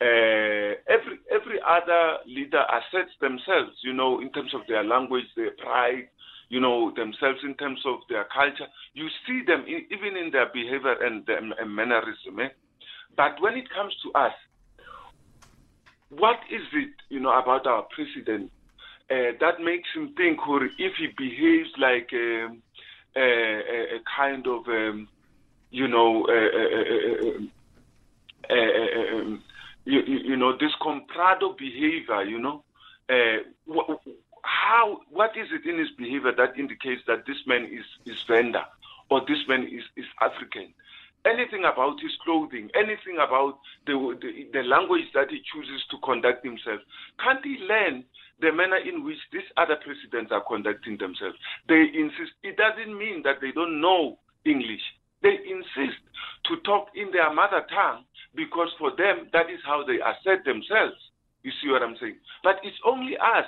Uh, 0.00 0.78
every 0.86 1.18
every 1.30 1.58
other 1.66 2.18
leader 2.26 2.62
assets 2.70 3.10
themselves, 3.20 3.74
you 3.82 3.92
know, 3.92 4.20
in 4.20 4.30
terms 4.30 4.54
of 4.54 4.60
their 4.68 4.84
language, 4.84 5.24
their 5.34 5.50
pride, 5.58 6.08
you 6.48 6.60
know, 6.60 6.92
themselves 6.94 7.40
in 7.42 7.54
terms 7.54 7.80
of 7.84 7.98
their 8.08 8.24
culture. 8.32 8.66
You 8.94 9.08
see 9.26 9.42
them 9.46 9.64
in, 9.66 9.86
even 9.90 10.16
in 10.16 10.30
their 10.30 10.46
behavior 10.52 10.94
and, 11.02 11.28
and 11.28 11.74
mannerism. 11.74 12.38
Eh? 12.40 12.48
But 13.16 13.40
when 13.40 13.54
it 13.54 13.68
comes 13.70 13.94
to 14.04 14.12
us, 14.18 14.32
what 16.10 16.38
is 16.50 16.62
it, 16.72 16.90
you 17.08 17.20
know, 17.20 17.36
about 17.38 17.66
our 17.66 17.86
president 17.94 18.50
uh, 19.10 19.32
that 19.40 19.60
makes 19.62 19.88
him 19.94 20.14
think, 20.16 20.46
or 20.46 20.64
if 20.64 20.92
he 20.98 21.08
behaves 21.16 21.70
like 21.78 22.10
um, 22.12 22.62
a, 23.16 23.20
a, 23.20 23.96
a, 23.96 24.00
kind 24.16 24.46
of, 24.46 24.66
um, 24.68 25.08
you 25.70 25.88
know, 25.88 26.26
um, 28.50 29.42
you, 29.84 30.00
you, 30.00 30.36
know, 30.36 30.56
this 30.56 30.72
comprador 30.80 31.56
behavior, 31.56 32.22
you 32.22 32.38
know, 32.38 32.62
uh, 33.08 33.38
how, 34.42 35.00
what 35.10 35.36
is 35.36 35.48
it 35.52 35.68
in 35.68 35.78
his 35.78 35.90
behavior 35.96 36.32
that 36.36 36.58
indicates 36.58 37.02
that 37.06 37.26
this 37.26 37.38
man 37.46 37.64
is, 37.64 37.84
is 38.04 38.22
Venda 38.28 38.66
or 39.10 39.22
this 39.26 39.38
man 39.48 39.64
is, 39.64 39.84
is 39.96 40.06
African? 40.20 40.74
anything 41.24 41.64
about 41.64 42.00
his 42.00 42.12
clothing, 42.24 42.70
anything 42.74 43.18
about 43.20 43.58
the, 43.86 43.94
the, 44.20 44.48
the 44.52 44.62
language 44.62 45.06
that 45.14 45.30
he 45.30 45.42
chooses 45.52 45.82
to 45.90 45.96
conduct 46.04 46.44
himself. 46.44 46.80
Can't 47.22 47.44
he 47.44 47.58
learn 47.68 48.04
the 48.40 48.52
manner 48.52 48.76
in 48.76 49.04
which 49.04 49.18
these 49.32 49.48
other 49.56 49.76
presidents 49.76 50.32
are 50.32 50.44
conducting 50.44 50.96
themselves? 50.98 51.36
They 51.68 51.90
insist. 51.94 52.32
It 52.42 52.56
doesn't 52.56 52.96
mean 52.96 53.22
that 53.24 53.40
they 53.40 53.52
don't 53.52 53.80
know 53.80 54.18
English. 54.44 54.82
They 55.22 55.36
insist 55.50 55.98
to 56.46 56.56
talk 56.64 56.88
in 56.94 57.10
their 57.10 57.32
mother 57.32 57.66
tongue 57.68 58.04
because 58.38 58.68
for 58.78 58.94
them 58.94 59.28
that 59.32 59.50
is 59.50 59.58
how 59.66 59.82
they 59.82 59.98
assert 59.98 60.44
themselves. 60.44 60.96
You 61.42 61.50
see 61.60 61.70
what 61.70 61.82
I'm 61.82 61.96
saying? 62.00 62.16
But 62.44 62.60
it's 62.62 62.78
only 62.86 63.16
us 63.18 63.46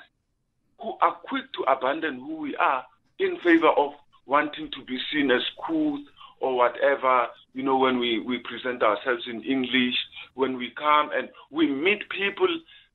who 0.83 0.95
are 1.01 1.15
quick 1.15 1.45
to 1.55 1.63
abandon 1.71 2.19
who 2.19 2.37
we 2.37 2.57
are 2.57 2.85
in 3.19 3.39
favor 3.45 3.69
of 3.69 3.93
wanting 4.27 4.71
to 4.73 4.85
be 4.85 4.99
seen 5.13 5.31
as 5.31 5.43
cool 5.65 6.03
or 6.41 6.57
whatever, 6.57 7.27
you 7.53 7.63
know, 7.63 7.77
when 7.77 7.99
we, 7.99 8.19
we 8.19 8.39
present 8.39 8.83
ourselves 8.83 9.25
in 9.29 9.43
English, 9.43 9.95
when 10.35 10.57
we 10.57 10.71
come 10.71 11.11
and 11.13 11.29
we 11.51 11.67
meet 11.67 12.09
people 12.09 12.49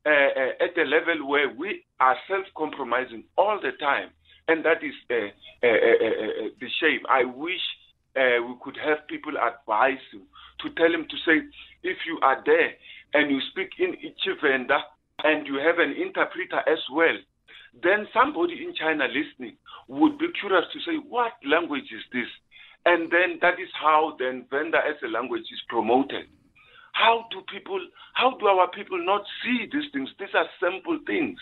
uh, 0.06 0.10
uh, 0.10 0.64
at 0.66 0.78
a 0.78 0.84
level 0.84 1.28
where 1.28 1.50
we 1.50 1.84
are 2.00 2.16
self 2.28 2.46
compromising 2.58 3.24
all 3.38 3.60
the 3.62 3.72
time. 3.80 4.10
And 4.48 4.64
that 4.66 4.84
is 4.84 4.94
uh, 5.10 5.16
uh, 5.64 5.68
uh, 5.68 5.70
uh 5.70 6.50
the 6.60 6.70
shame. 6.80 7.02
I 7.10 7.24
wish 7.26 7.62
we 8.16 8.56
could 8.64 8.78
have 8.78 9.08
people 9.08 9.34
advise 9.38 10.04
you 10.14 10.22
to 10.62 10.70
tell 10.76 10.94
him 10.94 11.06
to 11.10 11.18
say, 11.26 11.46
if 11.86 11.98
you 12.08 12.19
are 12.21 12.41
there 12.45 12.74
and 13.13 13.30
you 13.30 13.39
speak 13.52 13.69
in 13.80 13.95
Tshivenda 14.19 14.80
and 15.24 15.48
you 15.48 15.56
have 15.56 15.80
an 15.80 15.93
interpreter 15.93 16.60
as 16.67 16.82
well, 16.91 17.15
then 17.84 18.08
somebody 18.13 18.65
in 18.65 18.74
China 18.74 19.06
listening 19.08 19.56
would 19.88 20.17
be 20.17 20.28
curious 20.39 20.65
to 20.74 20.80
say, 20.80 20.98
what 21.08 21.34
language 21.45 21.91
is 21.93 22.04
this? 22.12 22.28
And 22.86 23.12
then 23.12 23.39
that 23.41 23.60
is 23.60 23.69
how 23.80 24.15
then 24.19 24.45
Venda 24.50 24.78
as 24.78 24.95
a 25.04 25.08
language 25.08 25.45
is 25.52 25.62
promoted. 25.69 26.26
How 26.93 27.26
do 27.32 27.41
people, 27.52 27.80
how 28.13 28.38
do 28.38 28.48
our 28.48 28.69
people 28.71 29.04
not 29.06 29.24
see 29.43 29.67
these 29.71 29.91
things? 29.91 30.10
These 30.19 30.34
are 30.34 30.48
simple 30.62 31.00
things. 31.06 31.38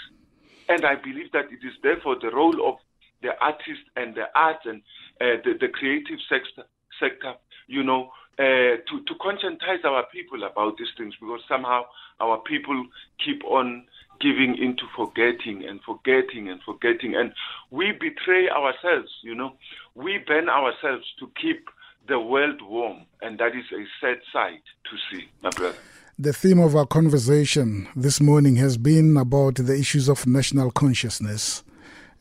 And 0.67 0.86
I 0.86 0.95
believe 0.95 1.32
that 1.34 1.51
it 1.51 1.65
is 1.65 1.73
therefore 1.84 2.17
the 2.19 2.32
role 2.32 2.67
of 2.67 2.75
the 3.21 3.32
artist 3.39 3.86
and 3.95 4.15
the 4.15 4.27
arts 4.36 4.65
and 4.65 4.82
uh, 5.21 5.39
the, 5.43 5.53
the 5.60 5.67
creative 5.67 6.19
sector, 6.27 6.67
sector 6.99 7.34
you 7.67 7.84
know, 7.84 8.12
uh, 8.39 8.82
to, 8.88 9.04
to 9.08 9.13
conscientize 9.22 9.84
our 9.86 10.06
people 10.12 10.43
about 10.43 10.78
these 10.78 10.88
things 10.98 11.13
because 11.19 11.41
somehow 11.48 11.84
our 12.19 12.38
people 12.39 12.86
keep 13.24 13.43
on 13.46 13.86
giving 14.19 14.58
into 14.58 14.84
forgetting 14.96 15.63
and 15.67 15.82
forgetting 15.82 16.50
and 16.50 16.62
forgetting. 16.63 17.15
And 17.15 17.34
we 17.72 17.91
betray 17.91 18.50
ourselves, 18.50 19.12
you 19.22 19.36
know. 19.36 19.54
We 19.96 20.19
burn 20.26 20.50
ourselves 20.50 21.06
to 21.19 21.30
keep 21.39 21.69
the 22.08 22.19
world 22.19 22.62
warm. 22.62 23.06
And 23.22 23.38
that 23.39 23.56
is 23.56 23.65
a 23.72 23.84
sad 24.02 24.17
sight 24.32 24.63
to 24.89 24.98
see, 25.12 25.28
my 25.41 25.50
brother. 25.50 25.78
The 26.19 26.34
theme 26.34 26.60
of 26.60 26.76
our 26.76 26.86
conversation 26.86 27.88
this 27.96 28.22
morning 28.22 28.56
has 28.58 28.78
been 28.78 29.17
about 29.17 29.56
the 29.56 29.76
issues 29.76 30.08
of 30.08 30.28
national 30.28 30.72
consciousness. 30.72 31.63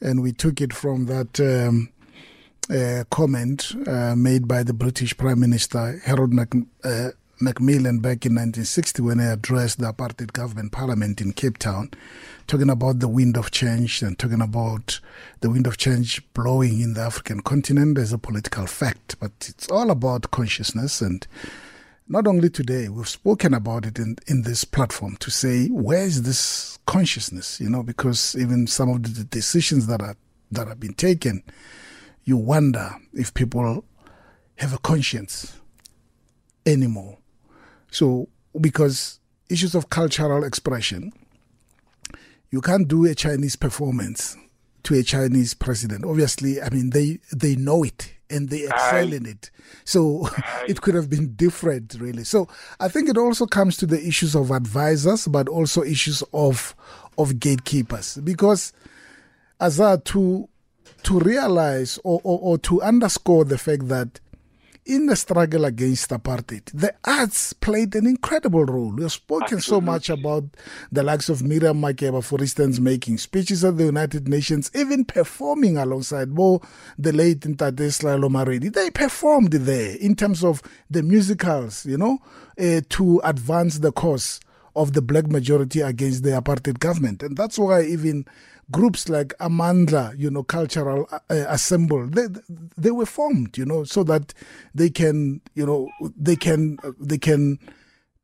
And 0.01 0.23
we 0.23 0.33
took 0.33 0.61
it 0.61 0.73
from 0.73 1.07
that 1.07 1.39
um, 1.41 1.91
uh, 2.71 3.05
comment 3.11 3.75
uh, 3.87 4.15
made 4.17 4.47
by 4.47 4.63
the 4.63 4.73
British 4.73 5.17
Prime 5.17 5.41
Minister 5.41 6.01
Harold 6.05 6.33
Mac, 6.33 6.55
uh, 6.85 7.09
Macmillan 7.41 7.99
back 7.99 8.25
in 8.25 8.35
1960 8.35 9.03
when 9.03 9.19
he 9.19 9.27
addressed 9.27 9.79
the 9.79 9.93
apartheid 9.93 10.33
government 10.33 10.73
parliament 10.73 11.21
in 11.21 11.33
Cape 11.33 11.59
Town, 11.59 11.91
talking 12.47 12.71
about 12.71 13.01
the 13.01 13.09
wind 13.09 13.37
of 13.37 13.51
change 13.51 14.03
and 14.03 14.19
talking 14.19 14.41
about 14.41 15.01
the 15.41 15.51
wind 15.51 15.67
of 15.67 15.77
change 15.77 16.23
blowing 16.35 16.81
in 16.81 16.95
the 16.95 17.01
African 17.01 17.41
continent 17.41 17.99
as 17.99 18.13
a 18.13 18.19
political 18.19 18.67
fact. 18.67 19.17
But 19.19 19.33
it's 19.49 19.69
all 19.71 19.91
about 19.91 20.31
consciousness 20.31 21.01
and 21.01 21.27
not 22.09 22.27
only 22.27 22.51
today, 22.51 22.89
we've 22.89 23.09
spoken 23.09 23.55
about 23.55 23.87
it 23.87 23.99
in, 23.99 24.17
in 24.27 24.43
this 24.43 24.65
platform 24.65 25.17
to 25.17 25.31
say, 25.31 25.69
where 25.69 26.03
is 26.03 26.25
this 26.25 26.79
consciousness? 26.85 27.61
You 27.61 27.71
know, 27.71 27.83
because 27.83 28.37
even 28.39 28.67
some 28.67 28.91
of 28.91 29.15
the 29.15 29.25
decisions 29.25 29.87
that 29.87 30.03
are 30.03 30.17
that 30.51 30.69
have 30.69 30.79
been 30.79 30.93
taken, 30.93 31.43
you 32.25 32.37
wonder 32.37 32.91
if 33.13 33.35
people 33.35 33.85
have 34.57 34.73
a 34.73 34.79
conscience 34.79 35.59
anymore. 36.65 37.19
So, 37.91 38.29
because 38.61 39.21
issues 39.49 39.75
of 39.75 39.91
cultural 39.91 40.45
expression, 40.45 41.13
you 42.51 42.61
can't 42.61 42.87
do 42.87 43.05
a 43.07 43.15
Chinese 43.15 43.57
performance 43.57 44.37
to 44.85 44.95
a 44.95 45.03
Chinese 45.03 45.55
president. 45.55 46.05
Obviously, 46.05 46.61
I 46.61 46.69
mean 46.71 46.91
they 46.91 47.19
they 47.35 47.57
know 47.57 47.83
it 47.83 48.15
and 48.31 48.49
they 48.49 48.65
excel 48.65 49.13
in 49.13 49.27
it. 49.27 49.51
So 49.85 50.29
it 50.69 50.81
could 50.81 50.95
have 50.95 51.11
been 51.11 51.35
different, 51.35 51.97
really. 51.99 52.25
So 52.25 52.49
I 52.81 52.89
think 52.89 53.09
it 53.09 53.19
also 53.19 53.47
comes 53.47 53.77
to 53.79 53.87
the 53.87 54.05
issues 54.05 54.35
of 54.35 54.51
advisors, 54.51 55.29
but 55.29 55.49
also 55.49 55.83
issues 55.83 56.23
of 56.33 56.75
of 57.19 57.39
gatekeepers, 57.39 58.19
because 58.19 58.73
as 59.61 59.77
to 60.07 60.49
to 61.05 61.19
realize 61.19 61.99
or, 62.05 62.21
or, 62.25 62.39
or 62.41 62.59
to 62.59 62.83
underscore 62.83 63.45
the 63.45 63.59
fact 63.59 63.89
that 63.89 64.21
in 64.85 65.07
the 65.07 65.15
struggle 65.15 65.65
against 65.65 66.11
apartheid, 66.11 66.65
the 66.75 66.93
arts 67.05 67.53
played 67.53 67.95
an 67.95 68.07
incredible 68.07 68.65
role. 68.65 68.93
We 68.93 69.03
have 69.03 69.13
spoken 69.13 69.59
Absolutely. 69.59 69.71
so 69.71 69.81
much 69.81 70.11
about 70.11 70.45
the 70.91 71.05
likes 71.05 71.29
of 71.29 71.43
Miriam 71.43 71.81
Makeba, 71.81 72.23
for 72.25 72.41
instance, 72.41 72.81
making 72.81 73.19
speeches 73.19 73.65
at 73.65 73.77
the 73.77 73.85
United 73.85 74.27
Nations, 74.27 74.71
even 74.75 75.05
performing 75.05 75.77
alongside 75.77 76.31
Mo, 76.31 76.61
the 76.99 77.13
late 77.13 77.41
Ntate 77.41 77.77
Lomaredi. 78.19 78.73
They 78.73 78.91
performed 78.91 79.53
there 79.53 79.97
in 79.97 80.17
terms 80.17 80.43
of 80.43 80.63
the 80.91 81.03
musicals, 81.03 81.87
you 81.87 81.97
know, 81.97 82.19
uh, 82.59 82.81
to 82.89 83.21
advance 83.23 83.79
the 83.79 83.93
cause 83.93 84.41
of 84.75 84.95
the 84.95 85.03
black 85.03 85.29
majority 85.29 85.81
against 85.81 86.25
the 86.25 86.31
apartheid 86.31 86.81
government. 86.81 87.23
And 87.23 87.37
that's 87.37 87.59
why 87.59 87.83
even 87.83 88.25
groups 88.73 89.09
like 89.09 89.35
Amandla, 89.39 90.19
you 90.19 90.31
know, 90.31 90.43
Cultural 90.43 91.07
uh, 91.13 91.19
uh, 91.31 91.47
Ensemble, 91.51 92.09
they, 92.09 92.27
they 92.77 92.91
were 92.91 93.07
formed, 93.07 93.57
you 93.57 93.65
know, 93.65 93.85
so 93.85 94.03
that 94.05 94.35
they 94.75 94.91
can, 94.91 95.41
you 95.55 95.65
know, 95.65 95.89
they 96.17 96.35
can, 96.35 96.79
they 96.99 97.19
can 97.19 97.59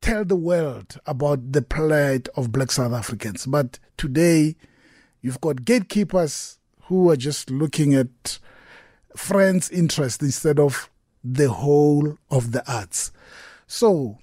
tell 0.00 0.24
the 0.24 0.36
world 0.36 0.98
about 1.06 1.52
the 1.52 1.62
plight 1.62 2.28
of 2.36 2.50
black 2.50 2.72
South 2.72 2.92
Africans. 2.92 3.46
But 3.46 3.78
today, 3.96 4.56
you've 5.20 5.40
got 5.40 5.64
gatekeepers 5.64 6.58
who 6.84 7.10
are 7.10 7.16
just 7.16 7.50
looking 7.50 7.94
at 7.94 8.38
friends' 9.14 9.70
interest 9.70 10.22
instead 10.22 10.58
of 10.58 10.88
the 11.22 11.50
whole 11.50 12.16
of 12.30 12.52
the 12.52 12.68
arts. 12.70 13.12
So, 13.66 14.18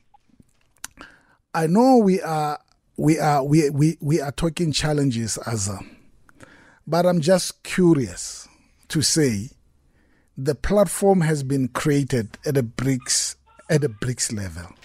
I 1.54 1.68
know 1.68 1.98
we 1.98 2.20
are 2.22 2.60
we 2.98 3.20
are 3.20 3.44
we 3.44 3.70
we, 3.70 3.98
we 4.02 4.20
are 4.22 4.32
talking 4.32 4.72
challenges 4.72 5.38
as 5.46 5.70
a 5.70 5.80
but 6.88 7.06
I'm 7.06 7.22
just 7.22 7.64
curious 7.64 8.48
to 8.90 9.02
say 9.02 9.50
the 10.38 10.56
platform 10.56 11.22
has 11.22 11.44
been 11.44 11.70
created 11.70 12.38
at 12.46 12.58
a 12.58 12.64
BRICS 12.64 13.36
at 13.70 13.84
a 13.84 13.90
BRICS 13.90 14.36
level. 14.36 14.76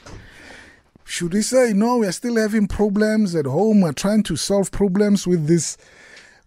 Should 1.05 1.35
we 1.35 1.43
say 1.43 1.73
no? 1.75 1.99
We're 1.99 2.13
still 2.13 2.37
having 2.37 2.69
problems 2.69 3.35
at 3.35 3.45
home. 3.45 3.81
We're 3.81 3.93
trying 3.93 4.23
to 4.25 4.37
solve 4.37 4.71
problems 4.71 5.27
with 5.27 5.49
this, 5.49 5.77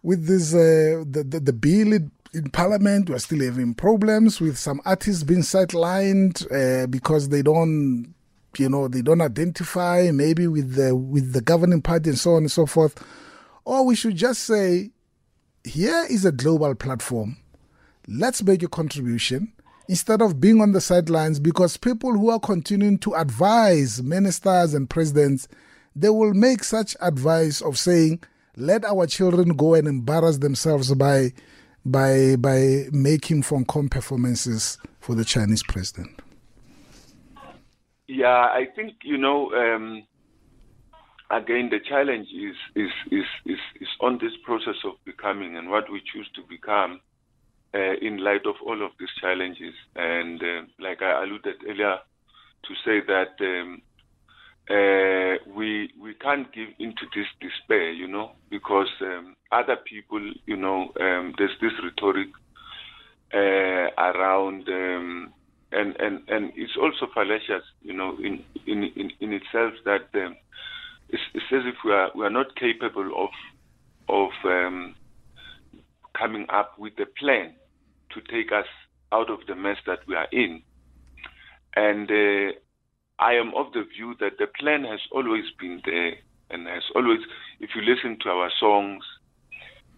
with 0.02 0.26
this 0.26 0.54
uh, 0.54 1.04
the, 1.06 1.26
the, 1.28 1.40
the 1.42 1.54
bill 1.54 1.92
in, 1.92 2.12
in 2.34 2.50
Parliament. 2.50 3.10
We're 3.10 3.20
still 3.20 3.44
having 3.44 3.74
problems 3.74 4.40
with 4.40 4.58
some 4.58 4.80
artists 4.86 5.24
being 5.24 5.42
sidelined 5.42 6.48
uh, 6.50 6.88
because 6.88 7.28
they 7.28 7.42
don't, 7.42 8.14
you 8.58 8.70
know, 8.70 8.88
they 8.88 9.02
don't 9.02 9.20
identify 9.20 10.10
maybe 10.14 10.48
with 10.48 10.76
the 10.76 10.96
with 10.96 11.34
the 11.34 11.42
governing 11.42 11.82
party 11.82 12.12
and 12.12 12.18
so 12.18 12.32
on 12.32 12.44
and 12.44 12.52
so 12.52 12.66
forth. 12.66 13.04
Or 13.66 13.86
we 13.86 13.96
should 13.96 14.16
just 14.16 14.44
say 14.44 14.93
here 15.64 16.06
is 16.10 16.26
a 16.26 16.32
global 16.32 16.76
platform. 16.76 17.38
Let's 18.08 18.44
make 18.44 18.64
a 18.64 18.68
contribution 18.68 19.54
instead 19.88 20.22
of 20.22 20.40
being 20.40 20.62
on 20.62 20.72
the 20.72 20.82
sidelines 20.82 21.40
because 21.40 21.78
people 21.78 22.12
who 22.14 22.30
are 22.30 22.40
continuing 22.40 22.98
to 23.00 23.14
advise 23.16 24.02
ministers 24.02 24.74
and 24.74 24.90
presidents, 24.90 25.48
they 25.96 26.10
will 26.10 26.34
make 26.34 26.64
such 26.64 26.96
advice 27.02 27.62
of 27.62 27.78
saying, 27.78 28.22
let 28.56 28.86
our 28.86 29.08
children 29.08 29.50
go 29.50 29.74
and 29.74 29.88
embarrass 29.88 30.38
themselves 30.38 30.94
by 30.94 31.34
by 31.86 32.36
by 32.38 32.86
making 32.92 33.42
Fong 33.44 33.66
performances 33.66 34.78
for 35.00 35.16
the 35.16 35.26
Chinese 35.26 35.64
president. 35.64 36.22
Yeah, 38.08 38.28
I 38.28 38.68
think 38.76 38.94
you 39.04 39.18
know 39.18 39.52
um, 39.54 40.04
again, 41.38 41.70
the 41.70 41.80
challenge 41.80 42.28
is, 42.30 42.56
is, 42.76 42.92
is, 43.12 43.26
is, 43.46 43.60
is 43.82 43.88
on 44.02 44.20
this 44.22 44.34
process 44.44 44.76
of 44.86 44.94
becoming 45.06 45.58
and 45.58 45.70
what 45.70 45.92
we 45.92 46.02
choose 46.14 46.30
to 46.36 46.42
become 46.50 47.00
uh, 47.74 47.96
in 48.02 48.24
light 48.24 48.46
of 48.46 48.56
all 48.66 48.86
of 48.86 48.92
these 49.00 49.10
challenges. 49.20 49.74
And 49.96 50.42
uh, 50.42 50.62
like 50.80 51.02
I 51.02 51.24
alluded 51.24 51.56
earlier, 51.68 51.98
to 52.64 52.74
say 52.86 53.02
that 53.08 53.36
um, 53.42 53.82
uh, 54.70 55.52
we 55.54 55.92
we 56.02 56.14
can't 56.14 56.52
give 56.54 56.70
into 56.80 57.06
this 57.14 57.26
despair, 57.42 57.92
you 57.92 58.08
know, 58.08 58.32
because 58.50 58.88
um, 59.02 59.36
other 59.52 59.76
people, 59.76 60.22
you 60.46 60.56
know, 60.56 60.92
um, 61.02 61.34
there's 61.38 61.58
this 61.62 61.74
rhetoric 61.84 62.30
uh, 63.34 63.92
around, 64.02 64.68
um, 64.70 65.34
and 65.72 65.96
and 65.98 66.22
and 66.30 66.54
it's 66.56 66.78
also 66.82 67.12
fallacious, 67.14 67.64
you 67.82 67.94
know, 67.94 68.16
in 68.24 68.44
in 68.66 68.84
in, 68.96 69.12
in 69.20 69.34
itself 69.34 69.74
that 69.84 70.08
um, 70.16 70.36
it's, 71.10 71.22
it's 71.34 71.46
as 71.52 71.62
if 71.66 71.76
we 71.86 71.92
are 71.92 72.10
we 72.16 72.26
are 72.26 72.30
not 72.30 72.56
capable 72.56 73.12
of 73.16 73.30
of 74.10 74.30
um, 74.46 74.96
coming 76.18 76.46
up 76.50 76.78
with 76.78 76.94
a 77.00 77.06
plan 77.20 77.54
to 78.14 78.22
take 78.32 78.52
us 78.52 78.68
out 79.12 79.30
of 79.30 79.40
the 79.48 79.56
mess 79.56 79.78
that 79.86 80.00
we 80.08 80.16
are 80.16 80.28
in. 80.32 80.62
And 81.76 82.10
uh, 82.10 82.54
I 83.20 83.34
am 83.34 83.54
of 83.56 83.74
the 83.74 83.84
view 83.96 84.16
that 84.20 84.38
the 84.40 84.48
plan 84.60 84.84
has 84.84 85.00
always 85.12 85.46
been 85.60 85.82
there 85.86 86.14
and 86.50 86.68
has 86.68 86.84
always, 86.96 87.20
if 87.60 87.72
you 87.76 87.82
listen 87.82 88.18
to 88.24 88.30
our 88.30 88.52
songs, 88.60 89.04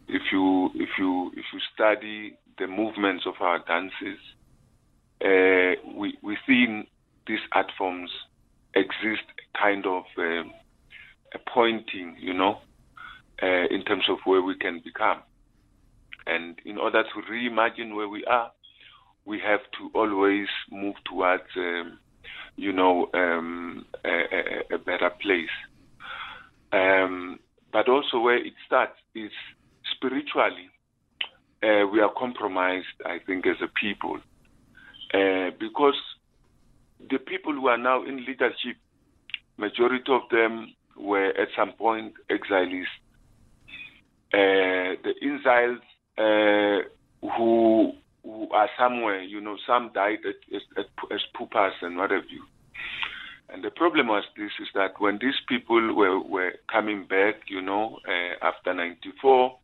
if 0.08 0.22
you 0.32 0.70
if 0.76 0.90
you 1.00 1.32
if 1.36 1.46
you 1.52 1.60
study 1.74 2.38
the 2.60 2.68
movements 2.68 3.26
of 3.26 3.34
our 3.42 3.60
dances, 3.60 4.20
uh, 5.22 5.82
we 5.98 6.18
within 6.22 6.86
these 7.28 7.40
art 7.54 7.72
forms 7.78 8.12
exist 8.76 9.24
kind 9.60 9.86
of 9.86 10.04
um, 11.36 11.42
pointing, 11.54 12.16
you 12.20 12.34
know, 12.34 12.60
uh, 13.42 13.66
in 13.70 13.84
terms 13.84 14.06
of 14.10 14.18
where 14.26 14.42
we 14.42 14.56
can 14.56 14.82
become. 14.84 15.22
And 16.28 16.60
in 16.66 16.78
order 16.78 17.04
to 17.04 17.32
reimagine 17.32 17.96
where 17.96 18.10
we 18.10 18.26
are, 18.26 18.52
we 19.26 19.40
have 19.40 19.62
to 19.78 19.98
always 19.98 20.48
move 20.72 20.96
towards, 21.06 21.44
um, 21.58 22.00
you 22.56 22.72
know, 22.72 23.10
um, 23.14 23.86
a, 24.04 24.10
a, 24.10 24.76
a, 24.76 24.78
better 24.78 25.12
place. 25.22 25.50
Um, 26.72 27.40
but 27.72 27.90
also 27.90 28.20
where 28.20 28.38
it 28.38 28.54
starts 28.66 28.98
is 29.14 29.32
spiritually. 29.96 30.70
Uh, 31.64 31.88
we 31.92 32.00
are 32.00 32.12
compromised, 32.18 32.86
I 33.06 33.18
think, 33.26 33.46
as 33.48 33.56
a 33.62 33.68
people, 33.68 34.18
uh, 35.14 35.52
because 35.60 35.96
the 37.10 37.18
people 37.18 37.54
who 37.54 37.68
are 37.68 37.78
now 37.78 38.04
in 38.04 38.26
leadership, 38.26 38.78
majority 39.58 40.12
of 40.12 40.22
them 40.32 40.76
were 40.98 41.30
at 41.30 41.50
some 41.56 41.74
point 41.74 42.14
exiles. 42.30 42.88
Uh, 44.34 44.96
the 45.04 45.14
exiles 45.22 45.80
uh, 46.18 47.28
who 47.38 47.94
who 48.24 48.50
are 48.52 48.70
somewhere, 48.78 49.22
you 49.22 49.40
know, 49.40 49.56
some 49.68 49.92
died 49.94 50.20
as, 50.28 50.62
as, 50.78 50.86
as 51.12 51.20
poopers 51.40 51.74
and 51.82 51.96
what 51.96 52.10
have 52.10 52.24
you. 52.30 52.44
And 53.50 53.64
the 53.64 53.70
problem 53.70 54.08
was 54.08 54.24
this 54.36 54.52
is 54.60 54.68
that 54.74 55.00
when 55.00 55.20
these 55.22 55.40
people 55.48 55.94
were, 55.94 56.20
were 56.20 56.54
coming 56.72 57.06
back, 57.08 57.36
you 57.48 57.62
know, 57.62 58.00
uh, 58.08 58.46
after 58.46 58.74
94, 58.74 59.56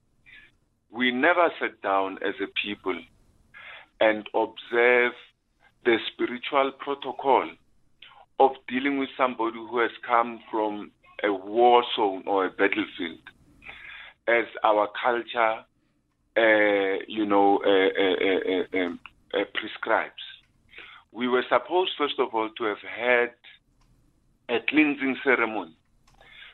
we 0.91 1.11
never 1.11 1.49
sat 1.59 1.81
down 1.81 2.19
as 2.25 2.35
a 2.41 2.47
people 2.63 2.99
and 3.99 4.27
observe 4.35 5.13
the 5.85 5.97
spiritual 6.13 6.71
protocol 6.79 7.49
of 8.39 8.51
dealing 8.67 8.99
with 8.99 9.09
somebody 9.17 9.57
who 9.57 9.79
has 9.79 9.91
come 10.07 10.39
from 10.51 10.91
a 11.23 11.33
war 11.33 11.83
zone 11.95 12.23
or 12.27 12.45
a 12.45 12.49
battlefield 12.49 13.19
as 14.27 14.45
our 14.63 14.87
culture, 15.01 15.63
uh, 16.37 17.03
you 17.07 17.25
know, 17.25 17.59
uh, 17.65 18.01
uh, 18.01 18.79
uh, 18.79 18.85
um, 18.85 18.99
uh 19.33 19.43
prescribes. 19.53 20.23
We 21.11 21.27
were 21.27 21.43
supposed, 21.49 21.91
first 21.97 22.19
of 22.19 22.33
all, 22.33 22.49
to 22.57 22.63
have 22.63 22.77
had 22.79 23.33
a 24.49 24.59
cleansing 24.67 25.17
ceremony 25.23 25.75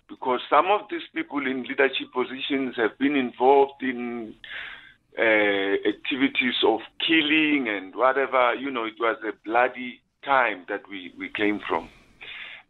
because 0.10 0.39
some 0.49 0.67
of 0.67 0.82
these 0.89 1.01
people 1.13 1.45
in 1.45 1.63
leadership 1.63 2.12
positions 2.13 2.75
have 2.77 2.97
been 2.97 3.15
involved 3.15 3.82
in 3.82 4.34
uh, 5.17 5.21
activities 5.21 6.56
of 6.65 6.80
killing 7.06 7.67
and 7.69 7.95
whatever. 7.95 8.53
You 8.56 8.71
know, 8.71 8.86
it 8.86 8.95
was 8.99 9.17
a 9.27 9.34
bloody 9.45 10.01
time 10.23 10.65
that 10.69 10.82
we, 10.89 11.13
we 11.17 11.30
came 11.30 11.60
from. 11.67 11.89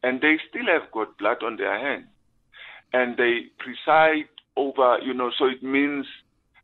And 0.04 0.22
they 0.22 0.38
still 0.50 0.68
have 0.68 0.92
got 0.92 1.18
blood 1.18 1.44
on 1.44 1.58
their 1.58 1.78
hands. 1.80 2.08
And 2.94 3.18
they 3.18 3.48
preside 3.58 4.30
over, 4.56 4.98
you 5.04 5.14
know, 5.14 5.32
so 5.38 5.46
it 5.46 5.62
means 5.62 6.06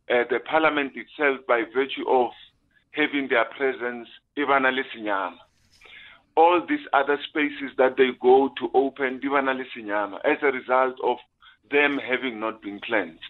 uh, 0.10 0.24
the 0.30 0.40
parliament 0.40 0.94
itself, 0.96 1.46
by 1.48 1.64
virtue 1.74 2.08
of 2.10 2.32
having 2.92 3.28
their 3.30 3.46
presence, 3.46 4.08
all 6.36 6.62
these 6.68 6.86
other 6.94 7.18
spaces 7.28 7.72
that 7.78 7.96
they 7.98 8.10
go 8.22 8.50
to 8.60 8.70
open 8.74 9.22
as 9.24 10.38
a 10.42 10.52
result 10.52 10.96
of 11.04 11.18
them 11.72 12.00
having 12.00 12.40
not 12.40 12.62
been 12.62 12.80
cleansed. 12.80 13.22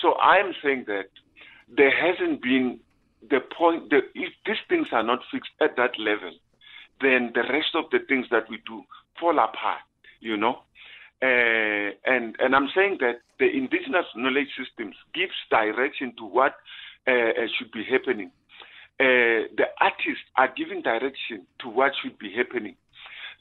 So 0.00 0.14
I'm 0.18 0.52
saying 0.62 0.84
that 0.86 1.08
there 1.68 1.90
hasn't 1.90 2.42
been 2.42 2.80
the 3.28 3.40
point 3.56 3.90
that 3.90 4.04
if 4.14 4.32
these 4.46 4.56
things 4.68 4.86
are 4.92 5.02
not 5.02 5.20
fixed 5.30 5.50
at 5.60 5.76
that 5.76 5.98
level, 5.98 6.32
then 7.00 7.32
the 7.34 7.42
rest 7.52 7.74
of 7.74 7.84
the 7.90 7.98
things 8.08 8.26
that 8.30 8.48
we 8.48 8.58
do 8.66 8.82
fall 9.20 9.38
apart, 9.38 9.80
you 10.20 10.36
know. 10.36 10.62
Uh, 11.20 11.90
and 12.06 12.36
and 12.38 12.54
I'm 12.54 12.68
saying 12.74 12.98
that 13.00 13.20
the 13.38 13.46
indigenous 13.50 14.06
knowledge 14.14 14.48
systems 14.56 14.94
gives 15.14 15.34
direction 15.50 16.14
to 16.18 16.24
what 16.24 16.54
uh, 17.06 17.46
should 17.58 17.72
be 17.72 17.84
happening 17.90 18.30
uh, 19.00 19.46
the 19.56 19.66
artists 19.80 20.26
are 20.36 20.52
giving 20.56 20.82
direction 20.82 21.46
to 21.60 21.68
what 21.68 21.92
should 22.02 22.18
be 22.18 22.32
happening. 22.34 22.74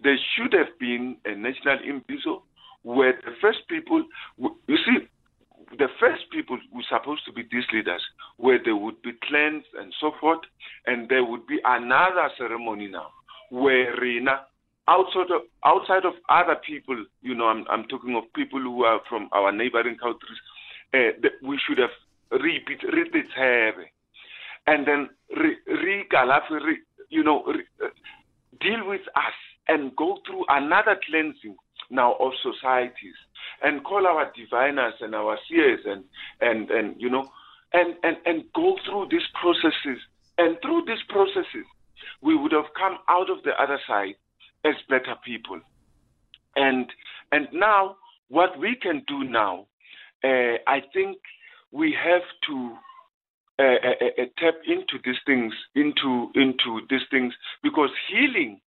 There 0.04 0.18
should 0.36 0.54
have 0.54 0.78
been 0.80 1.18
a 1.26 1.34
national 1.34 1.80
imbizo 1.80 2.44
where 2.84 3.14
the 3.14 3.32
first 3.42 3.68
people, 3.68 4.04
you 4.38 4.78
see, 4.86 5.08
the 5.78 5.88
first 6.00 6.30
people 6.32 6.60
were 6.72 6.84
supposed 6.88 7.26
to 7.26 7.34
be 7.34 7.42
these 7.52 7.66
leaders, 7.74 8.02
where 8.38 8.60
they 8.64 8.72
would 8.72 9.02
be 9.02 9.14
cleansed 9.28 9.66
and 9.80 9.92
so 10.00 10.12
forth, 10.22 10.42
and 10.86 11.10
there 11.10 11.26
would 11.26 11.48
be 11.48 11.60
another 11.66 12.30
ceremony 12.38 12.88
now, 12.88 13.08
where 13.50 14.00
Rina, 14.00 14.42
outside 14.88 15.32
of 15.32 15.42
outside 15.66 16.06
of 16.06 16.14
other 16.30 16.56
people, 16.56 17.06
you 17.22 17.36
know, 17.36 17.46
I'm 17.46 17.66
I'm 17.70 17.86
talking 17.86 18.16
of 18.16 18.24
people 18.34 18.60
who 18.60 18.84
are 18.84 19.02
from 19.10 19.30
our 19.32 19.52
neighboring 19.52 19.98
countries, 19.98 20.40
uh, 20.94 21.28
we 21.44 21.60
should 21.66 21.78
have 21.78 21.92
repeat 22.32 22.84
repeat 22.84 23.28
and 24.68 24.86
then 24.86 25.10
re, 25.36 25.56
re, 25.68 26.78
you 27.10 27.24
know, 27.24 27.44
re, 27.46 27.64
uh, 27.84 27.88
deal 28.60 28.88
with 28.88 29.02
us 29.16 29.34
and 29.68 29.96
go 29.96 30.18
through 30.26 30.46
another 30.50 30.98
cleansing. 31.10 31.56
Now 31.90 32.16
of 32.20 32.34
societies 32.44 33.16
and 33.64 33.82
call 33.86 34.06
our 34.06 34.30
diviners 34.36 34.96
and 35.00 35.16
our 35.16 35.40
seers 35.48 35.80
and 35.86 36.04
and 36.42 36.70
and 36.70 37.00
you 37.00 37.10
know 37.10 37.30
and 37.72 37.96
and 38.04 38.18
and 38.26 38.44
go 38.54 38.76
through 38.86 39.08
these 39.10 39.28
processes. 39.40 40.02
And 40.38 40.58
through 40.62 40.84
these 40.86 41.02
processes 41.08 41.66
we 42.22 42.36
would 42.36 42.52
have 42.52 42.74
come 42.78 42.98
out 43.08 43.30
of 43.30 43.42
the 43.44 43.52
other 43.52 43.80
side 43.88 44.16
as 44.66 44.76
better 44.90 45.16
people. 45.26 45.60
And 46.56 46.88
and 47.32 47.48
now 47.54 47.98
what 48.30 48.58
we 48.60 48.76
can 48.76 49.04
do 49.08 49.24
now 49.24 49.68
uh, 50.24 50.58
i 50.68 50.82
think 50.94 51.18
we 51.72 51.94
have 51.94 52.24
to 52.48 52.76
uh, 53.60 53.64
uh, 53.64 54.26
tap 54.38 54.56
into 54.68 55.00
these 55.04 55.20
things, 55.26 55.54
into 55.76 56.30
into 56.36 56.82
these 56.90 57.02
things, 57.10 57.34
because 57.64 57.90
healing 58.08 58.62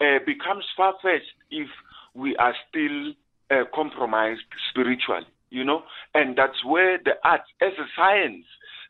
uh, 0.00 0.18
becomes 0.24 0.64
far 0.76 0.94
fetched 1.02 1.34
if 1.50 1.66
we 2.14 2.36
are 2.36 2.54
still 2.68 3.12
uh, 3.50 3.64
compromised 3.74 4.42
spiritually, 4.70 5.26
you 5.50 5.64
know, 5.64 5.82
and 6.14 6.38
that's 6.38 6.64
where 6.64 6.98
the 7.04 7.12
arts, 7.24 7.50
as 7.60 7.72
a 7.78 7.86
science 7.96 8.44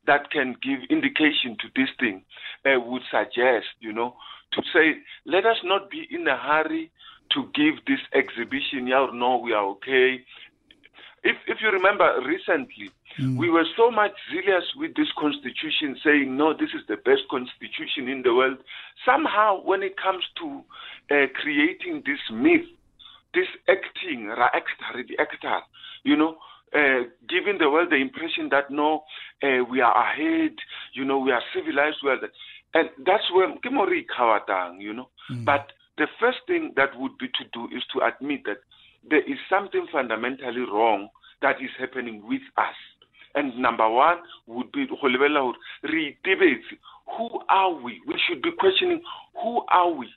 that 0.09 0.31
can 0.31 0.57
give 0.61 0.81
indication 0.91 1.57
to 1.61 1.69
this 1.77 1.91
thing, 2.01 2.25
uh, 2.67 2.81
would 2.81 3.03
suggest, 3.11 3.69
you 3.81 3.93
know, 3.93 4.17
to 4.53 4.63
say, 4.73 4.87
let 5.25 5.45
us 5.47 5.59
not 5.63 5.91
be 5.91 6.07
in 6.11 6.27
a 6.27 6.37
hurry 6.37 6.91
to 7.35 7.49
give 7.55 7.75
this 7.87 8.01
exhibition. 8.13 8.87
Yeah, 8.89 9.07
or 9.07 9.15
no, 9.15 9.39
we 9.39 9.53
are 9.53 9.67
okay. 9.77 10.25
If 11.23 11.37
if 11.47 11.59
you 11.63 11.71
remember 11.71 12.09
recently, 12.25 12.91
Mm. 13.19 13.37
We 13.37 13.51
were 13.51 13.65
so 13.77 13.91
much 13.91 14.13
zealous 14.31 14.65
with 14.77 14.95
this 14.95 15.09
constitution, 15.19 15.99
saying, 16.05 16.37
no, 16.37 16.53
this 16.53 16.71
is 16.71 16.87
the 16.87 16.97
best 16.97 17.23
constitution 17.31 18.09
in 18.09 18.23
the 18.23 18.35
world. 18.35 18.59
Somehow, 19.05 19.61
when 19.63 19.83
it 19.83 19.97
comes 19.97 20.25
to 20.39 20.63
uh, 21.11 21.27
creating 21.35 22.05
this 22.07 22.21
myth, 22.33 22.67
this 23.35 23.49
acting, 23.69 24.27
the 24.29 25.17
actor, 25.19 25.61
you 26.05 26.17
know, 26.17 26.37
uh, 26.75 27.05
giving 27.29 27.59
the 27.59 27.71
world 27.71 27.91
the 27.91 27.97
impression 27.97 28.49
that 28.51 28.71
no, 28.71 29.05
uh, 29.43 29.65
we 29.71 29.81
are 29.81 29.95
ahead, 29.97 30.57
you 30.93 31.05
know, 31.05 31.19
we 31.19 31.33
are 31.33 31.43
civilized 31.55 31.99
world. 32.03 32.25
And 32.75 32.91
that's 33.05 33.25
where 33.33 33.49
Kimori 33.65 34.05
Kawatang, 34.07 34.81
you 34.81 34.93
know. 34.93 35.09
Mm. 35.31 35.45
But 35.45 35.73
the 35.97 36.07
first 36.21 36.39
thing 36.47 36.73
that 36.77 36.91
would 36.99 37.17
be 37.19 37.29
to 37.29 37.45
do 37.53 37.65
is 37.75 37.83
to 37.93 38.01
admit 38.07 38.43
that 38.45 38.59
there 39.09 39.23
is 39.23 39.39
something 39.49 39.87
fundamentally 39.91 40.61
wrong 40.61 41.09
that 41.43 41.57
is 41.63 41.71
happening 41.79 42.27
with 42.27 42.43
us. 42.57 42.75
And 43.35 43.57
number 43.59 43.89
one 43.89 44.19
would 44.47 44.73
be 44.73 44.87
who 47.17 47.41
are 47.49 47.73
we? 47.73 48.01
We 48.07 48.21
should 48.29 48.43
be 48.43 48.51
questioning 48.59 49.01
who 49.43 49.63
are 49.69 49.91
we? 49.91 50.09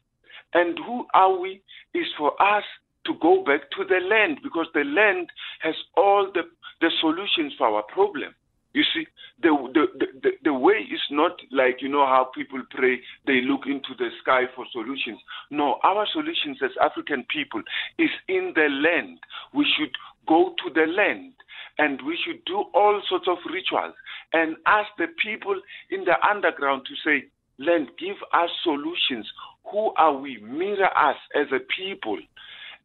And 0.54 0.78
who 0.86 1.06
are 1.14 1.40
we 1.40 1.62
is 1.94 2.08
for 2.18 2.34
us 2.42 2.64
to 3.06 3.14
go 3.22 3.44
back 3.44 3.70
to 3.72 3.84
the 3.86 4.00
land 4.08 4.40
because 4.44 4.68
the 4.74 4.84
land 4.84 5.30
has 5.62 5.76
all 5.96 6.30
the, 6.34 6.44
the 6.82 6.92
solutions 7.00 7.54
for 7.58 7.68
our 7.68 7.84
problem. 7.84 8.34
You 8.74 8.84
see, 8.94 9.06
the, 9.42 9.50
the, 9.74 10.06
the, 10.24 10.30
the 10.46 10.54
way 10.54 10.76
is 10.76 11.02
not 11.12 11.34
like, 11.52 11.82
you 11.82 11.90
know, 11.90 12.06
how 12.06 12.32
people 12.34 12.62
pray, 12.70 13.02
they 13.28 13.42
look 13.42 13.62
into 13.66 13.90
the 13.98 14.10
sky 14.22 14.44
for 14.56 14.66
solutions. 14.72 15.20
No, 15.50 15.78
our 15.84 16.08
solutions 16.14 16.58
as 16.64 16.72
African 16.82 17.26
people 17.30 17.62
is 18.00 18.10
in 18.30 18.54
the 18.56 18.70
land. 18.70 19.20
We 19.54 19.68
should 19.78 19.92
go 20.26 20.56
to 20.64 20.74
the 20.74 20.88
land 20.90 21.34
and 21.80 22.00
we 22.06 22.18
should 22.26 22.46
do 22.46 22.64
all 22.74 23.02
sorts 23.10 23.28
of 23.28 23.38
rituals 23.52 23.96
and 24.32 24.56
ask 24.66 24.88
the 24.98 25.08
people 25.22 25.60
in 25.90 26.06
the 26.06 26.16
underground 26.26 26.84
to 26.86 26.96
say, 27.04 27.26
Land, 27.60 27.90
give 28.00 28.16
us 28.34 28.50
solutions. 28.64 29.30
Who 29.72 29.92
are 29.98 30.18
we? 30.18 30.38
Mirror 30.42 30.90
us 30.98 31.18
as 31.36 31.48
a 31.52 31.60
people. 31.60 32.18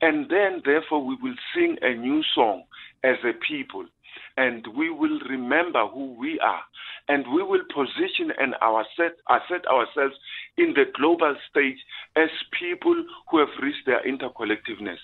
And 0.01 0.29
then, 0.29 0.63
therefore, 0.65 1.05
we 1.05 1.17
will 1.23 1.37
sing 1.55 1.77
a 1.83 1.95
new 1.95 2.23
song 2.35 2.65
as 3.03 3.17
a 3.25 3.33
people. 3.47 3.87
And 4.37 4.67
we 4.77 4.91
will 4.91 5.19
remember 5.29 5.87
who 5.89 6.13
we 6.15 6.39
are. 6.41 6.63
And 7.09 7.25
we 7.33 7.43
will 7.43 7.63
position 7.75 8.33
and 8.39 8.55
our 8.61 8.85
set, 8.97 9.17
set 9.49 9.67
ourselves 9.67 10.17
in 10.59 10.75
the 10.75 10.85
global 10.95 11.35
stage 11.49 11.79
as 12.17 12.29
people 12.59 13.05
who 13.31 13.39
have 13.39 13.49
reached 13.63 13.87
their 13.87 14.03
intercollectiveness. 14.03 14.99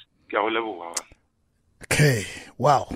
Okay, 1.84 2.26
wow 2.58 2.88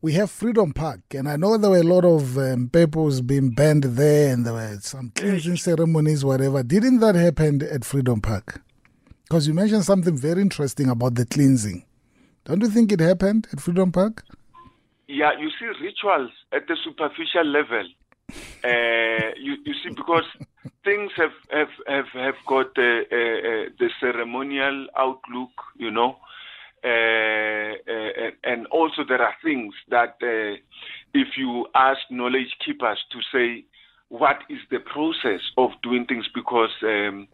we 0.00 0.12
have 0.12 0.30
Freedom 0.30 0.72
Park, 0.72 1.00
and 1.12 1.28
I 1.28 1.36
know 1.36 1.58
there 1.58 1.70
were 1.70 1.78
a 1.78 1.82
lot 1.82 2.04
of 2.04 2.38
um, 2.38 2.70
peoples 2.72 3.20
being 3.20 3.50
banned 3.50 3.82
there, 3.82 4.32
and 4.32 4.46
there 4.46 4.52
were 4.52 4.78
some 4.80 5.10
cleansing 5.14 5.56
ceremonies, 5.56 6.24
whatever. 6.24 6.62
Didn't 6.62 7.00
that 7.00 7.16
happen 7.16 7.62
at 7.62 7.84
Freedom 7.84 8.20
Park? 8.20 8.62
Because 9.28 9.46
you 9.46 9.52
mentioned 9.52 9.84
something 9.84 10.16
very 10.16 10.40
interesting 10.40 10.88
about 10.88 11.14
the 11.14 11.26
cleansing. 11.26 11.84
Don't 12.46 12.62
you 12.62 12.70
think 12.70 12.90
it 12.92 13.00
happened 13.00 13.46
at 13.52 13.60
Freedom 13.60 13.92
Park? 13.92 14.24
Yeah, 15.06 15.32
you 15.38 15.50
see 15.50 15.66
rituals 15.84 16.30
at 16.50 16.66
the 16.66 16.76
superficial 16.82 17.44
level. 17.44 17.84
Uh, 18.64 19.34
you, 19.38 19.56
you 19.66 19.74
see, 19.82 19.90
because 19.94 20.24
things 20.84 21.10
have 21.16 21.32
have 21.50 21.68
have, 21.86 22.06
have 22.14 22.34
got 22.46 22.68
uh, 22.78 23.04
uh, 23.12 23.68
the 23.78 23.90
ceremonial 24.00 24.86
outlook, 24.96 25.50
you 25.76 25.90
know, 25.90 26.16
uh, 26.82 26.88
uh, 26.88 28.30
and 28.44 28.66
also 28.68 29.02
there 29.06 29.20
are 29.20 29.34
things 29.44 29.74
that 29.90 30.16
uh, 30.22 30.56
if 31.12 31.28
you 31.36 31.66
ask 31.74 32.00
knowledge 32.10 32.56
keepers 32.64 32.98
to 33.12 33.18
say 33.30 33.64
what 34.08 34.38
is 34.48 34.60
the 34.70 34.78
process 34.78 35.40
of 35.58 35.70
doing 35.82 36.06
things 36.06 36.26
because 36.34 36.70
um, 36.82 37.28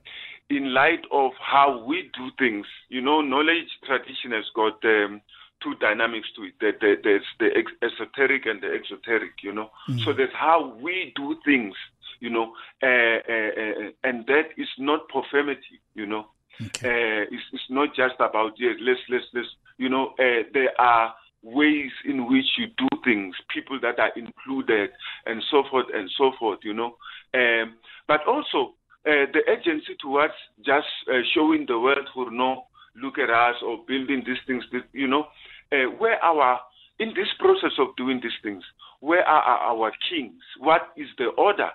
in 0.50 0.74
light 0.74 1.04
of 1.10 1.32
how 1.40 1.84
we 1.84 2.10
do 2.14 2.30
things, 2.38 2.66
you 2.88 3.00
know, 3.00 3.20
knowledge 3.20 3.68
tradition 3.84 4.32
has 4.32 4.44
got 4.54 4.84
um, 4.84 5.20
two 5.62 5.74
dynamics 5.80 6.28
to 6.36 6.44
it. 6.44 6.54
There, 6.60 6.74
there, 6.80 6.96
there's 7.02 7.22
the 7.40 7.48
ex- 7.56 7.72
esoteric 7.82 8.46
and 8.46 8.60
the 8.60 8.68
exoteric, 8.68 9.42
you 9.42 9.52
know. 9.52 9.70
So 10.04 10.12
that's 10.12 10.34
how 10.34 10.74
we 10.80 11.12
do 11.16 11.36
things, 11.44 11.74
you 12.20 12.30
know, 12.30 12.52
uh, 12.82 12.86
uh, 12.86 13.86
uh, 13.86 13.90
and 14.04 14.26
that 14.26 14.48
is 14.56 14.68
not 14.78 15.08
profanity, 15.08 15.80
you 15.94 16.06
know. 16.06 16.26
Uh, 16.60 17.26
it's, 17.32 17.42
it's 17.52 17.64
not 17.68 17.94
just 17.96 18.14
about 18.20 18.52
yes, 18.58 18.76
let's 18.80 19.00
let's 19.08 19.24
let's, 19.34 19.48
you 19.76 19.88
know. 19.88 20.14
Uh, 20.18 20.44
there 20.52 20.78
are 20.80 21.12
ways 21.42 21.90
in 22.04 22.30
which 22.30 22.46
you 22.56 22.66
do 22.78 22.88
things, 23.02 23.34
people 23.52 23.78
that 23.80 23.98
are 23.98 24.12
included, 24.16 24.90
and 25.26 25.42
so 25.50 25.64
forth 25.68 25.86
and 25.92 26.08
so 26.16 26.32
forth, 26.38 26.60
you 26.62 26.72
know. 26.72 26.96
Um, 27.34 27.74
but 28.06 28.24
also 28.26 28.74
uh, 29.06 29.26
the 29.32 29.42
agency 29.50 29.96
towards 30.00 30.34
just 30.64 30.86
uh, 31.10 31.20
showing 31.34 31.66
the 31.66 31.78
world 31.78 32.08
who 32.14 32.30
know, 32.30 32.64
look 32.96 33.18
at 33.18 33.30
us 33.30 33.56
or 33.64 33.78
building 33.86 34.22
these 34.26 34.38
things, 34.46 34.64
that, 34.72 34.84
you 34.92 35.06
know, 35.06 35.26
uh, 35.72 35.90
where 35.98 36.22
are 36.22 36.40
our 36.40 36.60
in 36.98 37.08
this 37.08 37.28
process 37.38 37.72
of 37.78 37.88
doing 37.96 38.20
these 38.22 38.38
things, 38.42 38.62
where 39.00 39.24
are 39.26 39.74
our 39.74 39.92
kings? 40.08 40.42
What 40.58 40.82
is 40.96 41.08
the 41.18 41.26
order? 41.26 41.70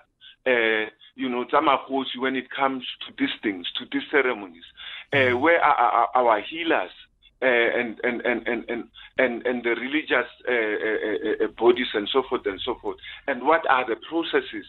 Uh, 0.46 0.88
you 1.14 1.28
know, 1.28 1.44
Tamahosi 1.44 2.18
when 2.18 2.36
it 2.36 2.50
comes 2.50 2.82
to 3.06 3.12
these 3.18 3.34
things, 3.42 3.66
to 3.78 3.84
these 3.92 4.08
ceremonies. 4.10 4.64
Uh, 5.12 5.36
where 5.36 5.60
are 5.60 6.08
our 6.14 6.40
healers? 6.40 6.90
Uh, 7.42 7.46
and, 7.46 7.98
and, 8.04 8.20
and, 8.26 8.46
and, 8.46 8.64
and, 8.68 8.84
and, 9.16 9.46
and 9.46 9.64
the 9.64 9.70
religious 9.70 10.28
uh, 10.46 10.52
uh, 10.52 11.44
uh, 11.44 11.48
bodies 11.58 11.86
and 11.94 12.06
so 12.12 12.22
forth 12.28 12.42
and 12.44 12.60
so 12.62 12.74
forth. 12.82 12.98
And 13.28 13.42
what 13.42 13.66
are 13.70 13.86
the 13.88 13.96
processes? 13.96 14.66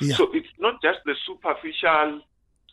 Yeah. 0.00 0.16
So 0.16 0.26
it's 0.32 0.48
not 0.58 0.82
just 0.82 0.98
the 1.04 1.14
superficial 1.24 2.20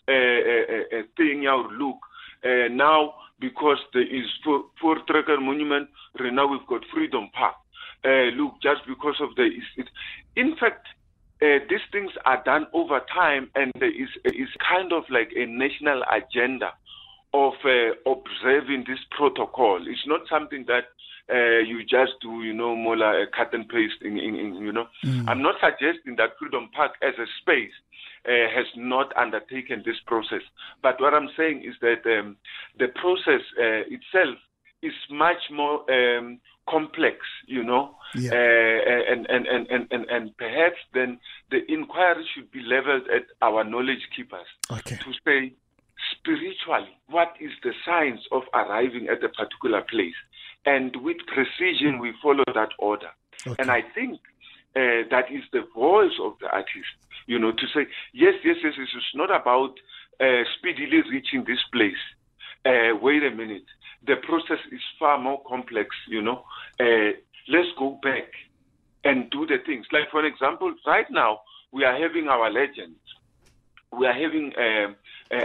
uh, 0.08 0.12
uh, 0.12 1.00
uh, 1.00 1.04
thing 1.16 1.44
you 1.44 1.70
look. 1.78 1.98
Uh, 2.44 2.70
now, 2.72 3.14
because 3.40 3.78
there 3.94 4.02
is 4.02 4.26
for 4.82 4.96
Trekker 5.08 5.40
Monument, 5.40 5.90
right 6.20 6.34
now 6.34 6.48
we've 6.48 6.66
got 6.66 6.82
Freedom 6.92 7.30
Park. 7.32 7.56
Uh, 8.04 8.34
look, 8.34 8.56
just 8.64 8.82
because 8.88 9.22
of 9.22 9.36
the. 9.36 9.50
In 10.36 10.56
fact, 10.56 10.88
uh, 11.42 11.60
these 11.70 11.86
things 11.92 12.12
are 12.26 12.42
done 12.44 12.66
over 12.74 13.02
time, 13.14 13.52
and 13.54 13.72
there 13.80 13.92
is, 13.92 14.10
is 14.26 14.50
kind 14.68 14.92
of 14.92 15.04
like 15.10 15.30
a 15.36 15.46
national 15.46 16.02
agenda 16.12 16.74
of 17.34 17.54
uh, 17.66 17.94
observing 18.10 18.86
this 18.88 19.00
protocol. 19.12 19.80
It's 19.86 20.08
not 20.08 20.22
something 20.30 20.66
that 20.68 20.86
uh, 21.32 21.60
you 21.60 21.82
just 21.84 22.14
do, 22.22 22.42
you 22.42 22.54
know, 22.54 22.76
more 22.76 22.98
like 22.98 23.16
a 23.16 23.28
cut 23.36 23.54
and 23.54 23.68
paste. 23.70 24.02
In, 24.02 24.18
in, 24.18 24.36
in 24.36 24.56
you 24.56 24.72
know, 24.72 24.88
I'm 25.28 25.42
not 25.44 25.56
suggesting 25.62 26.16
that 26.18 26.38
Freedom 26.40 26.70
Park 26.76 26.94
as 27.04 27.14
a 27.20 27.28
space 27.42 27.74
uh, 28.26 28.50
has 28.56 28.66
not 28.76 29.16
undertaken 29.16 29.84
this 29.86 29.98
process, 30.08 30.42
but 30.82 31.00
what 31.00 31.14
I'm 31.14 31.30
saying 31.38 31.64
is 31.64 31.76
that 31.82 32.02
um, 32.06 32.36
the 32.80 32.88
process 32.88 33.42
uh, 33.60 33.86
itself 33.94 34.38
is 34.82 34.94
much 35.12 35.38
more 35.52 35.84
um, 35.92 36.40
complex, 36.68 37.18
you 37.48 37.64
know, 37.64 37.96
Yeah. 38.16 38.32
uh, 38.32 39.12
and, 39.14 39.28
and, 39.30 39.46
and, 39.48 39.68
and, 39.70 39.88
and, 39.92 40.06
and 40.10 40.38
perhaps 40.38 40.78
then 40.94 41.20
the 41.52 41.60
inquiry 41.72 42.26
should 42.34 42.50
be 42.52 42.62
leveled 42.62 43.04
at 43.14 43.26
our 43.42 43.64
knowledge 43.64 44.02
keepers 44.16 44.48
Okay. 44.72 44.98
to 44.98 45.12
say 45.26 45.54
spiritually 46.20 46.94
what 47.10 47.34
is 47.40 47.52
the 47.64 47.74
science 47.86 48.22
of 48.32 48.44
arriving 48.54 49.08
at 49.08 49.24
a 49.24 49.30
particular 49.30 49.82
place? 49.90 50.20
And 50.66 50.96
with 51.02 51.18
precision 51.28 52.00
we 52.00 52.14
follow 52.22 52.44
that 52.54 52.70
order. 52.80 53.10
Okay. 53.48 53.56
and 53.60 53.72
i 53.72 53.82
think 53.96 54.20
uh, 54.76 55.08
that 55.10 55.26
is 55.32 55.44
the 55.54 55.64
voice 55.74 56.18
of 56.22 56.34
the 56.42 56.48
artist 56.48 56.94
you 57.26 57.40
know 57.40 57.52
to 57.52 57.66
say 57.74 57.88
yes 58.14 58.36
yes 58.44 58.58
yes 58.64 58.74
yes, 58.78 58.88
it's 58.94 59.16
not 59.16 59.32
about 59.34 59.74
uh, 60.20 60.44
speedily 60.58 61.02
reaching 61.10 61.46
this 61.46 61.64
place. 61.72 62.04
Uh, 62.66 62.94
wait 63.02 63.24
a 63.24 63.32
minute. 63.32 63.64
The 64.06 64.18
process 64.18 64.60
is 64.72 64.82
far 65.00 65.18
more 65.18 65.42
complex 65.48 65.88
you 66.08 66.22
know. 66.22 66.44
Uh, 66.80 67.12
let's 67.48 67.70
go 67.78 67.98
back 68.04 68.28
and 69.04 69.30
do 69.30 69.46
the 69.46 69.58
things. 69.66 69.86
Like 69.92 70.12
for 70.12 70.26
example 70.26 70.74
right 70.86 71.10
now 71.10 71.42
we 71.72 71.86
are 71.86 71.98
having 71.98 72.28
our 72.28 72.50
legends. 72.52 73.00
We 73.98 74.06
are 74.06 74.14
having 74.14 74.52
um, 74.58 74.96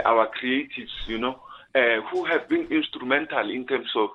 our 0.05 0.29
creatives, 0.41 0.93
you 1.07 1.17
know, 1.17 1.41
uh, 1.75 2.01
who 2.11 2.25
have 2.25 2.47
been 2.49 2.67
instrumental 2.71 3.49
in 3.49 3.65
terms 3.67 3.91
of 3.95 4.09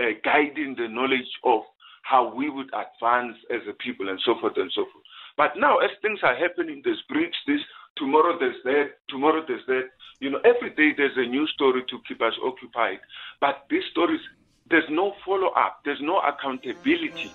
uh, 0.00 0.12
guiding 0.24 0.74
the 0.76 0.88
knowledge 0.88 1.30
of 1.44 1.62
how 2.02 2.34
we 2.34 2.50
would 2.50 2.68
advance 2.68 3.36
as 3.50 3.60
a 3.68 3.72
people 3.74 4.08
and 4.08 4.20
so 4.24 4.34
forth 4.40 4.54
and 4.56 4.70
so 4.74 4.82
forth. 4.84 5.04
But 5.36 5.52
now, 5.56 5.78
as 5.78 5.90
things 6.02 6.20
are 6.22 6.36
happening, 6.36 6.82
there's 6.84 7.02
bridge 7.08 7.34
this, 7.46 7.60
tomorrow 7.96 8.38
there's 8.38 8.62
that, 8.64 8.90
tomorrow 9.08 9.42
there's 9.46 9.66
that. 9.66 9.88
You 10.20 10.30
know, 10.30 10.40
every 10.44 10.70
day 10.70 10.92
there's 10.96 11.16
a 11.16 11.26
new 11.26 11.46
story 11.48 11.82
to 11.88 11.98
keep 12.06 12.20
us 12.22 12.34
occupied. 12.44 13.00
But 13.40 13.64
these 13.70 13.82
stories, 13.90 14.20
there's 14.70 14.88
no 14.90 15.14
follow 15.24 15.48
up, 15.48 15.80
there's 15.84 16.00
no 16.00 16.20
accountability. 16.20 17.34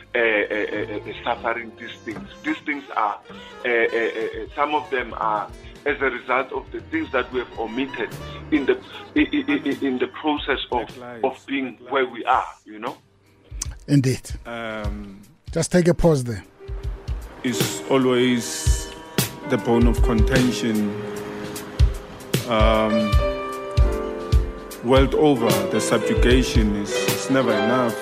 suffering 1.24 1.72
these 1.78 1.96
things. 2.04 2.28
These 2.44 2.58
things 2.58 2.84
are, 2.96 3.20
uh, 3.64 3.68
uh, 3.68 3.70
uh, 3.70 4.46
some 4.54 4.74
of 4.74 4.88
them 4.90 5.14
are 5.14 5.50
as 5.84 6.00
a 6.00 6.10
result 6.10 6.52
of 6.52 6.70
the 6.70 6.80
things 6.80 7.10
that 7.12 7.32
we 7.32 7.40
have 7.40 7.58
omitted 7.58 8.10
in 8.50 8.66
the 8.66 8.80
in, 9.14 9.26
in, 9.48 9.84
in 9.84 9.98
the 9.98 10.06
process 10.08 10.60
of 10.70 10.88
of 11.24 11.44
being 11.46 11.78
where 11.88 12.06
we 12.06 12.24
are. 12.24 12.46
You 12.64 12.78
know. 12.78 12.96
Indeed. 13.88 14.30
Um, 14.46 15.22
Just 15.50 15.72
take 15.72 15.88
a 15.88 15.94
pause 15.94 16.24
there. 16.24 16.44
It's 17.42 17.82
always 17.90 18.92
the 19.50 19.58
bone 19.58 19.86
of 19.88 20.00
contention. 20.02 20.94
Um, 22.48 23.10
world 24.84 25.14
over, 25.14 25.50
the 25.70 25.80
subjugation 25.80 26.76
is, 26.76 26.90
is 26.90 27.30
never 27.30 27.52
enough. 27.52 27.96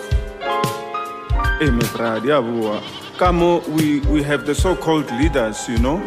Kamo, 3.19 3.61
we, 3.69 4.01
we 4.01 4.23
have 4.23 4.47
the 4.47 4.55
so-called 4.55 5.11
leaders, 5.13 5.69
you 5.69 5.79
know, 5.79 5.99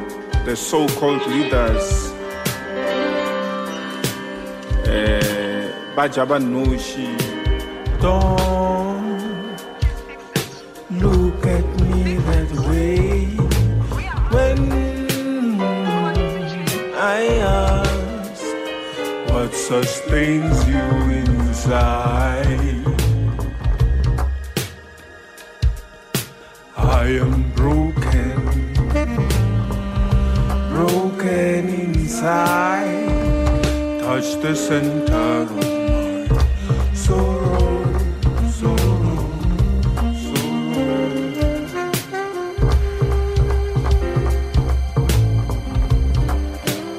the 0.45 0.55
so-called 0.55 1.23
leaders. 1.27 2.11
Eh, 4.87 5.71
Bajaba 5.95 6.39
Noshi. 6.41 7.15
Don't 8.01 9.53
look 10.99 11.45
at 11.45 11.65
me 11.81 12.15
that 12.17 12.51
way 12.67 13.25
when 14.33 14.71
I 16.95 17.25
ask 17.45 18.43
what 19.31 19.53
sustains 19.53 20.67
you 20.67 20.81
inside. 21.21 22.42
The 34.41 34.53
center 34.55 35.13
of 35.13 35.55
my 35.55 36.93
sorrow, 36.93 37.83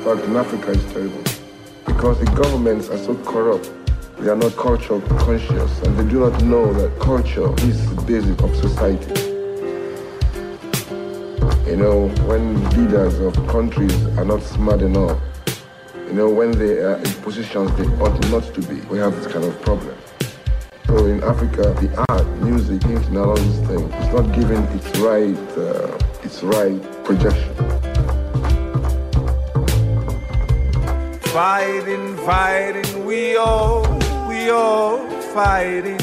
fact, 0.02 0.24
in 0.26 0.36
Africa 0.36 0.70
is 0.70 0.84
terrible 0.92 1.22
because 1.84 2.18
the 2.20 2.26
governments 2.34 2.88
are 2.88 2.98
so 2.98 3.14
corrupt. 3.16 3.70
They 4.18 4.30
are 4.30 4.36
not 4.36 4.56
culture 4.56 5.00
conscious 5.18 5.82
and 5.82 5.98
they 5.98 6.10
do 6.10 6.20
not 6.20 6.42
know 6.44 6.72
that 6.72 6.98
culture 6.98 7.52
is 7.66 7.94
the 7.94 8.00
basis 8.02 8.40
of 8.42 8.56
society. 8.56 9.20
You 11.70 11.76
know, 11.76 12.08
when 12.26 12.64
leaders 12.70 13.18
of 13.18 13.34
countries 13.48 13.94
are 14.16 14.24
not 14.24 14.42
smart 14.42 14.80
enough, 14.80 15.20
you 16.14 16.20
know, 16.20 16.30
when 16.30 16.52
they 16.52 16.78
are 16.78 16.94
in 16.94 17.12
positions 17.26 17.74
they 17.74 17.88
ought 17.98 18.16
not 18.30 18.44
to 18.54 18.60
be, 18.68 18.80
we 18.82 18.98
have 18.98 19.16
this 19.16 19.26
kind 19.32 19.44
of 19.44 19.60
problem. 19.62 19.96
So 20.86 21.06
in 21.06 21.20
Africa, 21.24 21.74
the 21.82 21.90
art, 22.08 22.24
music, 22.38 22.84
internet, 22.84 23.06
and 23.08 23.16
all 23.16 23.34
these 23.34 23.58
things, 23.66 23.90
it's 23.98 24.12
not 24.14 24.32
given 24.32 24.62
its 24.78 24.96
right, 25.00 25.36
uh, 25.58 25.98
its 26.22 26.40
right 26.44 26.80
projection. 27.02 27.52
Fighting, 31.34 32.16
fighting, 32.18 33.04
we 33.04 33.34
all, 33.34 33.82
we 34.28 34.50
all 34.50 35.10
fighting 35.34 35.98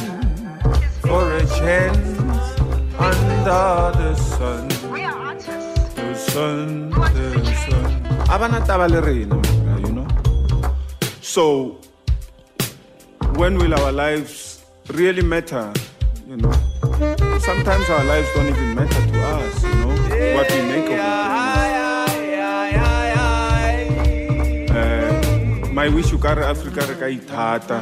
for 1.08 1.38
a 1.38 1.46
chance 1.56 2.60
under 3.00 3.96
the 3.96 4.16
sun. 4.16 4.68
We 4.92 5.06
are 5.06 5.14
artists. 5.14 5.94
The 5.94 6.16
sun, 6.16 6.90
the 6.90 7.56
sun. 7.66 8.02
Abana 8.30 8.60
taba 8.60 8.90
le 8.90 9.00
rena, 9.02 9.36
mara, 9.36 9.50
you 9.50 9.52
know. 9.56 9.61
So, 11.32 11.80
when 13.40 13.56
will 13.58 13.74
our 13.74 13.94
lives 13.94 14.60
really 14.92 15.22
matter? 15.24 15.72
You 16.28 16.36
know, 16.36 16.52
sometimes 17.40 17.90
our 17.90 18.04
lives 18.04 18.28
don't 18.36 18.50
even 18.50 18.76
matter 18.76 19.00
to 19.00 19.24
us. 19.40 19.64
You 19.64 19.76
know, 19.80 19.96
what 20.36 20.52
we 20.52 20.62
make 20.68 20.92
of 20.92 21.00
it. 21.00 21.08
Uh, 24.76 25.72
my 25.72 25.88
wish 25.88 26.12
ka 26.20 26.34
re 26.36 26.44
Africa 26.44 26.84
re 26.84 26.96
ka 27.00 27.08
ithata. 27.08 27.80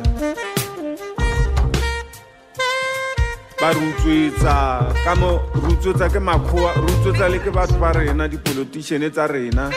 ba 3.57 3.73
re 3.73 3.81
utswetsa 3.81 4.93
ka 5.03 5.13
mo 5.17 5.41
re 5.57 5.73
utswetsa 5.73 6.05
ke 6.05 6.21
makgowa 6.21 6.77
re 6.77 6.85
utswetsa 6.85 7.25
le 7.33 7.41
ke 7.41 7.49
batho 7.49 7.81
ba 7.81 7.97
rena 7.97 8.29
dipolitician 8.29 9.03
tsa 9.09 9.25
rena 9.27 9.73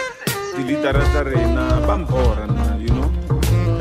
di-leadera 0.54 1.02
tsa 1.08 1.24
rena 1.24 1.80
ba 1.82 1.96
mpora 1.96 2.46
you 2.46 2.51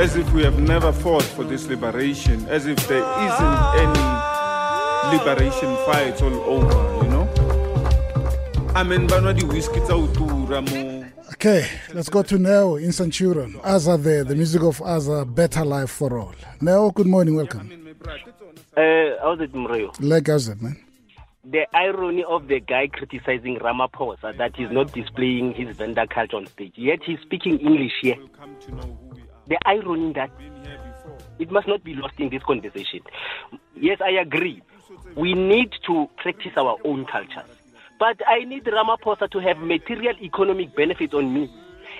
as 0.02 0.16
if 0.16 0.34
we 0.34 0.42
have 0.44 0.60
never 0.60 0.92
fought 0.92 1.22
for 1.22 1.44
this 1.44 1.68
liberation 1.68 2.44
as 2.50 2.66
if 2.66 2.76
there 2.88 3.06
isn't 3.28 3.58
any 3.86 5.16
liberation 5.16 5.76
fights 5.86 6.24
all 6.24 6.34
over 6.56 7.06
you 7.06 7.10
know 7.12 7.26
I 8.74 8.82
mean 8.82 9.08
banwa 9.08 9.32
di-whisky 9.38 9.80
tsa 9.82 9.94
o 9.94 10.08
tura 10.08 10.62
mo 10.62 11.06
Okay, 11.34 11.66
let's 11.94 12.10
go 12.10 12.24
to 12.24 12.38
Neo 12.38 12.76
in 12.76 12.92
Centurion. 12.92 13.54
Azah 13.64 13.98
there, 13.98 14.24
the 14.24 14.36
music 14.36 14.62
of 14.64 14.80
Azah, 14.80 15.24
Better 15.34 15.64
Life 15.64 15.90
for 15.90 16.20
All. 16.20 16.36
Neo, 16.60 16.92
good 16.92 17.08
morning, 17.08 17.36
welcome. 17.36 17.72
Uh, 18.78 18.82
how's 19.22 19.40
it, 19.40 19.54
Morio? 19.56 19.92
Like 20.02 20.28
how's 20.28 20.50
it, 20.50 20.62
man? 20.62 20.78
The 21.46 21.66
irony 21.74 22.24
of 22.26 22.48
the 22.48 22.60
guy 22.60 22.88
criticizing 22.88 23.58
Ramaphosa 23.60 24.38
that 24.38 24.56
he's 24.56 24.72
not 24.72 24.92
displaying 24.94 25.54
his 25.54 25.76
Venda 25.78 26.06
culture 26.06 26.38
on 26.38 26.48
stage, 26.48 26.74
yet 26.76 27.00
he's 27.04 27.20
speaking 27.22 27.60
English 27.60 27.94
here. 28.02 28.18
The 29.52 29.58
irony 29.66 30.14
that 30.14 30.32
it 31.38 31.52
must 31.52 31.68
not 31.68 31.84
be 31.84 31.94
lost 31.94 32.14
in 32.20 32.30
this 32.30 32.42
conversation. 32.42 33.02
Yes, 33.76 34.00
I 34.00 34.12
agree. 34.12 34.62
We 35.18 35.34
need 35.34 35.74
to 35.88 36.08
practice 36.16 36.54
our 36.56 36.78
own 36.86 37.06
cultures. 37.06 37.52
But 38.00 38.22
I 38.26 38.46
need 38.46 38.64
Ramaphosa 38.64 39.30
to 39.30 39.40
have 39.40 39.58
material 39.58 40.16
economic 40.22 40.74
benefits 40.74 41.14
on 41.14 41.34
me. 41.34 41.52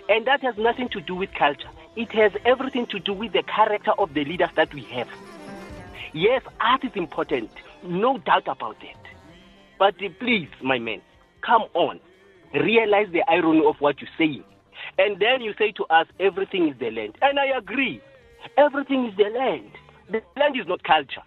And 0.08 0.26
that 0.28 0.42
has 0.44 0.56
nothing 0.58 0.88
to 0.94 1.02
do 1.02 1.14
with 1.14 1.34
culture. 1.34 1.68
It 1.98 2.10
has 2.14 2.32
everything 2.46 2.86
to 2.86 3.00
do 3.00 3.12
with 3.12 3.34
the 3.34 3.44
character 3.44 3.92
of 3.98 4.14
the 4.14 4.24
leaders 4.24 4.52
that 4.56 4.74
we 4.74 4.84
have. 4.84 5.10
Yes, 6.14 6.44
art 6.62 6.86
is 6.86 6.94
important, 6.96 7.52
no 7.84 8.18
doubt 8.20 8.48
about 8.48 8.78
it. 8.82 8.96
But 9.78 9.96
please, 10.22 10.48
my 10.62 10.80
man, 10.80 11.02
come 11.42 11.64
on. 11.74 12.00
Realize 12.54 13.08
the 13.12 13.30
irony 13.30 13.66
of 13.66 13.76
what 13.82 14.00
you're 14.00 14.10
saying. 14.18 14.46
And 14.98 15.20
then 15.20 15.42
you 15.42 15.54
say 15.58 15.72
to 15.74 15.86
us, 15.86 16.08
everything 16.20 16.68
is 16.70 16.78
the 16.80 16.92
land. 16.92 17.18
And 17.22 17.40
I 17.40 17.58
agree. 17.58 18.02
Everything 18.58 19.06
is 19.06 19.16
the 19.18 19.30
land. 19.30 19.72
The 20.10 20.22
land 20.40 20.60
is 20.60 20.68
not 20.68 20.84
culture. 20.84 21.24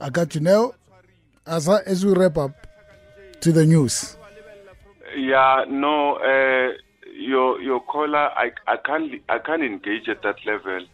I 0.00 0.08
got 0.10 0.34
you 0.34 0.40
now. 0.40 0.72
As, 1.46 1.68
I, 1.68 1.80
as 1.80 2.04
we 2.04 2.12
wrap 2.12 2.38
up 2.38 2.66
to 3.40 3.52
the 3.52 3.66
news. 3.66 4.16
Yeah, 5.16 5.64
no, 5.68 6.16
uh, 6.16 6.72
your 7.12 7.60
your 7.60 7.80
caller, 7.80 8.30
I, 8.36 8.52
I 8.66 8.76
can't 8.76 9.12
I 9.28 9.38
can't 9.38 9.62
engage 9.62 10.08
at 10.08 10.22
that 10.22 10.36
level. 10.46 10.86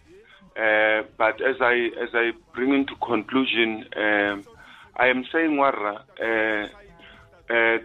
Uh, 0.57 1.07
but 1.19 1.41
as 1.43 1.57
I 1.61 1.91
as 2.01 2.09
I 2.15 2.33
bring 2.55 2.73
into 2.73 2.95
conclusion, 2.97 3.85
um, 3.95 4.45
I 4.97 5.09
am 5.09 5.25
saying, 5.31 5.57
Warra, 5.59 6.03
uh, 6.21 6.25
uh, 6.25 6.69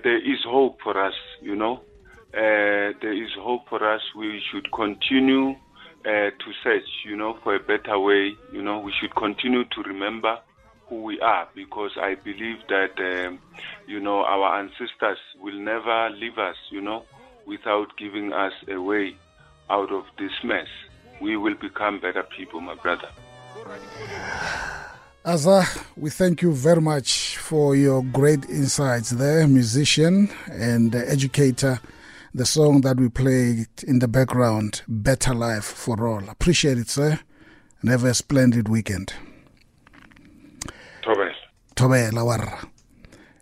there 0.04 0.18
is 0.18 0.40
hope 0.46 0.80
for 0.82 0.98
us. 0.98 1.14
You 1.42 1.56
know, 1.56 1.82
uh, 2.34 2.94
there 3.02 3.14
is 3.14 3.30
hope 3.40 3.68
for 3.70 3.88
us. 3.88 4.02
We 4.16 4.42
should 4.52 4.72
continue 4.72 5.52
uh, 6.06 6.32
to 6.32 6.54
search. 6.64 6.90
You 7.06 7.16
know, 7.16 7.38
for 7.44 7.56
a 7.56 7.60
better 7.60 8.00
way. 8.00 8.36
You 8.52 8.62
know, 8.62 8.80
we 8.80 8.94
should 9.00 9.16
continue 9.16 9.64
to 9.66 9.82
remember 9.84 10.40
who 10.88 11.04
we 11.04 11.20
are 11.22 11.48
because 11.56 11.92
I 11.98 12.16
believe 12.16 12.58
that 12.70 13.00
um, 13.00 13.40
you 13.88 14.00
know 14.00 14.24
our 14.24 14.60
ancestors 14.60 15.20
will 15.40 15.60
never 15.60 16.10
leave 16.10 16.38
us. 16.38 16.58
You 16.70 16.82
know, 16.82 17.06
without 17.46 17.98
giving 17.98 18.34
us 18.34 18.54
a 18.68 18.82
way 18.82 19.16
out 19.70 19.92
of 19.92 20.06
this 20.18 20.34
mess 20.44 20.68
we 21.22 21.38
will 21.38 21.54
become 21.54 22.00
better 22.00 22.24
people, 22.24 22.60
my 22.60 22.76
brother. 22.76 23.08
Azah, 25.24 25.86
we 25.96 26.10
thank 26.10 26.42
you 26.42 26.52
very 26.52 26.82
much 26.82 27.38
for 27.38 27.76
your 27.76 28.04
great 28.04 28.50
insights 28.50 29.12
there, 29.12 29.48
musician 29.48 30.30
and 30.52 30.96
educator. 30.96 31.80
The 32.34 32.46
song 32.46 32.80
that 32.82 32.98
we 32.98 33.10
played 33.10 33.68
in 33.86 34.00
the 34.00 34.08
background, 34.08 34.84
Better 34.88 35.34
Life 35.34 35.66
for 35.66 36.08
All. 36.08 36.30
Appreciate 36.30 36.78
it, 36.78 36.88
sir. 36.88 37.20
And 37.82 37.90
have 37.90 38.06
a 38.06 38.14
splendid 38.14 38.70
weekend. 38.70 39.14
Tobel. 41.02 41.34
Tobel, 41.76 42.12
Awarra. 42.12 42.70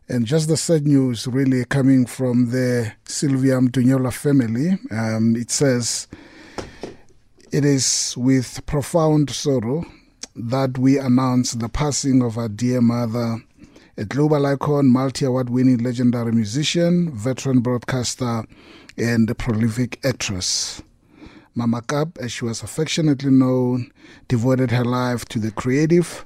And 0.07 0.25
just 0.25 0.47
the 0.47 0.57
sad 0.57 0.87
news, 0.87 1.27
really, 1.27 1.65
coming 1.65 2.07
from 2.07 2.49
the 2.49 2.93
Sylvia 3.05 3.59
Mdunyelwa 3.59 4.11
family. 4.11 4.79
Um, 4.89 5.35
it 5.35 5.51
says, 5.51 6.07
it 7.51 7.63
is 7.63 8.15
with 8.17 8.65
profound 8.65 9.29
sorrow 9.29 9.85
that 10.35 10.79
we 10.79 10.97
announce 10.97 11.51
the 11.51 11.69
passing 11.69 12.23
of 12.23 12.39
our 12.39 12.49
dear 12.49 12.81
mother, 12.81 13.43
a 13.97 14.05
global 14.05 14.47
icon, 14.47 14.87
multi 14.87 15.25
award 15.25 15.51
winning 15.51 15.77
legendary 15.77 16.31
musician, 16.31 17.11
veteran 17.11 17.59
broadcaster, 17.59 18.45
and 19.00 19.30
a 19.30 19.36
prolific 19.36 20.00
actress. 20.06 20.82
Mama 21.56 21.82
Kap, 21.82 22.18
as 22.20 22.32
she 22.32 22.45
was 22.45 22.62
affectionately 22.62 23.32
known, 23.32 23.91
devoted 24.28 24.72
her 24.72 24.86
life 24.86 25.26
to 25.26 25.39
the 25.39 25.52
creative 25.52 26.24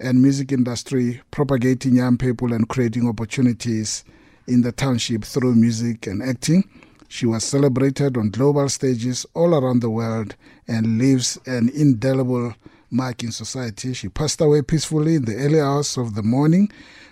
and 0.00 0.20
music 0.20 0.52
industry, 0.52 1.22
propagating 1.30 1.96
young 1.96 2.18
people 2.18 2.52
and 2.52 2.68
creating 2.68 3.08
opportunities 3.08 4.04
in 4.46 4.62
the 4.62 4.72
township 4.72 5.24
through 5.24 5.54
music 5.54 6.06
and 6.06 6.22
acting. 6.22 6.68
She 7.08 7.26
was 7.26 7.44
celebrated 7.44 8.16
on 8.16 8.30
global 8.30 8.68
stages 8.68 9.24
all 9.34 9.54
around 9.54 9.80
the 9.80 9.90
world 9.90 10.34
and 10.66 10.98
leaves 10.98 11.38
an 11.46 11.68
indelible 11.68 12.54
mark 12.90 13.22
in 13.22 13.30
society. 13.32 13.94
She 13.94 14.08
passed 14.08 14.40
away 14.40 14.62
peacefully 14.62 15.14
in 15.14 15.24
the 15.24 15.36
early 15.36 15.60
hours 15.60 15.96
of 15.96 16.14
the 16.14 16.22
morning 16.22 16.70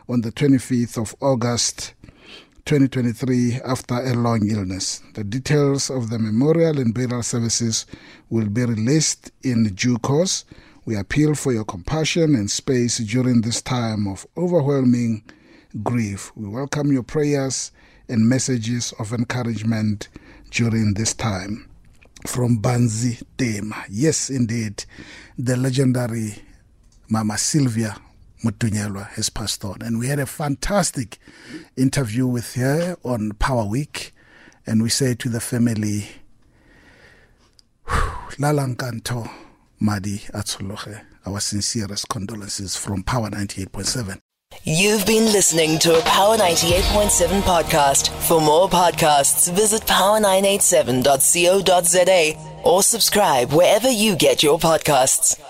on 0.08 0.22
the 0.22 0.32
25th 0.32 0.98
of 0.98 1.14
August 1.20 1.94
2023 2.64 3.60
after 3.64 3.94
a 3.94 4.14
long 4.14 4.48
illness. 4.48 5.02
The 5.14 5.24
details 5.24 5.90
of 5.90 6.10
the 6.10 6.18
memorial 6.18 6.78
and 6.78 6.94
burial 6.94 7.22
services 7.22 7.86
will 8.30 8.48
be 8.48 8.64
released 8.64 9.32
in 9.42 9.64
due 9.74 9.98
course. 9.98 10.44
We 10.84 10.96
appeal 10.96 11.34
for 11.34 11.52
your 11.52 11.64
compassion 11.64 12.34
and 12.34 12.50
space 12.50 12.98
during 12.98 13.40
this 13.40 13.60
time 13.60 14.06
of 14.06 14.26
overwhelming 14.36 15.24
grief. 15.82 16.30
We 16.36 16.48
welcome 16.48 16.92
your 16.92 17.02
prayers 17.02 17.72
and 18.08 18.28
messages 18.28 18.92
of 18.98 19.12
encouragement 19.12 20.08
during 20.50 20.94
this 20.94 21.14
time. 21.14 21.68
From 22.26 22.58
Banzi 22.58 23.22
Tema. 23.36 23.84
Yes, 23.90 24.30
indeed, 24.30 24.84
the 25.36 25.56
legendary 25.56 26.36
Mama 27.08 27.36
Sylvia 27.36 27.96
Mdunyelwa 28.44 29.08
has 29.10 29.30
passed 29.30 29.64
on. 29.64 29.82
And 29.82 29.98
we 29.98 30.08
had 30.08 30.18
a 30.18 30.26
fantastic 30.26 31.18
interview 31.76 32.26
with 32.26 32.54
her 32.54 32.96
on 33.04 33.32
Power 33.32 33.64
Week. 33.64 34.14
And 34.66 34.82
we 34.82 34.88
say 34.88 35.14
to 35.14 35.28
the 35.28 35.40
family, 35.40 36.08
Lalankanto 37.86 39.30
Madi 39.80 40.18
Atsologe, 40.32 41.02
our 41.26 41.40
sincerest 41.40 42.08
condolences 42.08 42.76
from 42.76 43.02
Power 43.02 43.30
98.7. 43.30 44.18
You've 44.64 45.06
been 45.06 45.32
listening 45.32 45.78
to 45.80 45.98
a 45.98 46.02
Power 46.02 46.36
98.7 46.36 47.40
podcast. 47.42 48.08
For 48.28 48.40
more 48.40 48.68
podcasts, 48.68 49.52
visit 49.52 49.82
power987.co.za 49.82 52.62
or 52.64 52.82
subscribe 52.82 53.52
wherever 53.52 53.90
you 53.90 54.14
get 54.14 54.42
your 54.42 54.58
podcasts. 54.58 55.40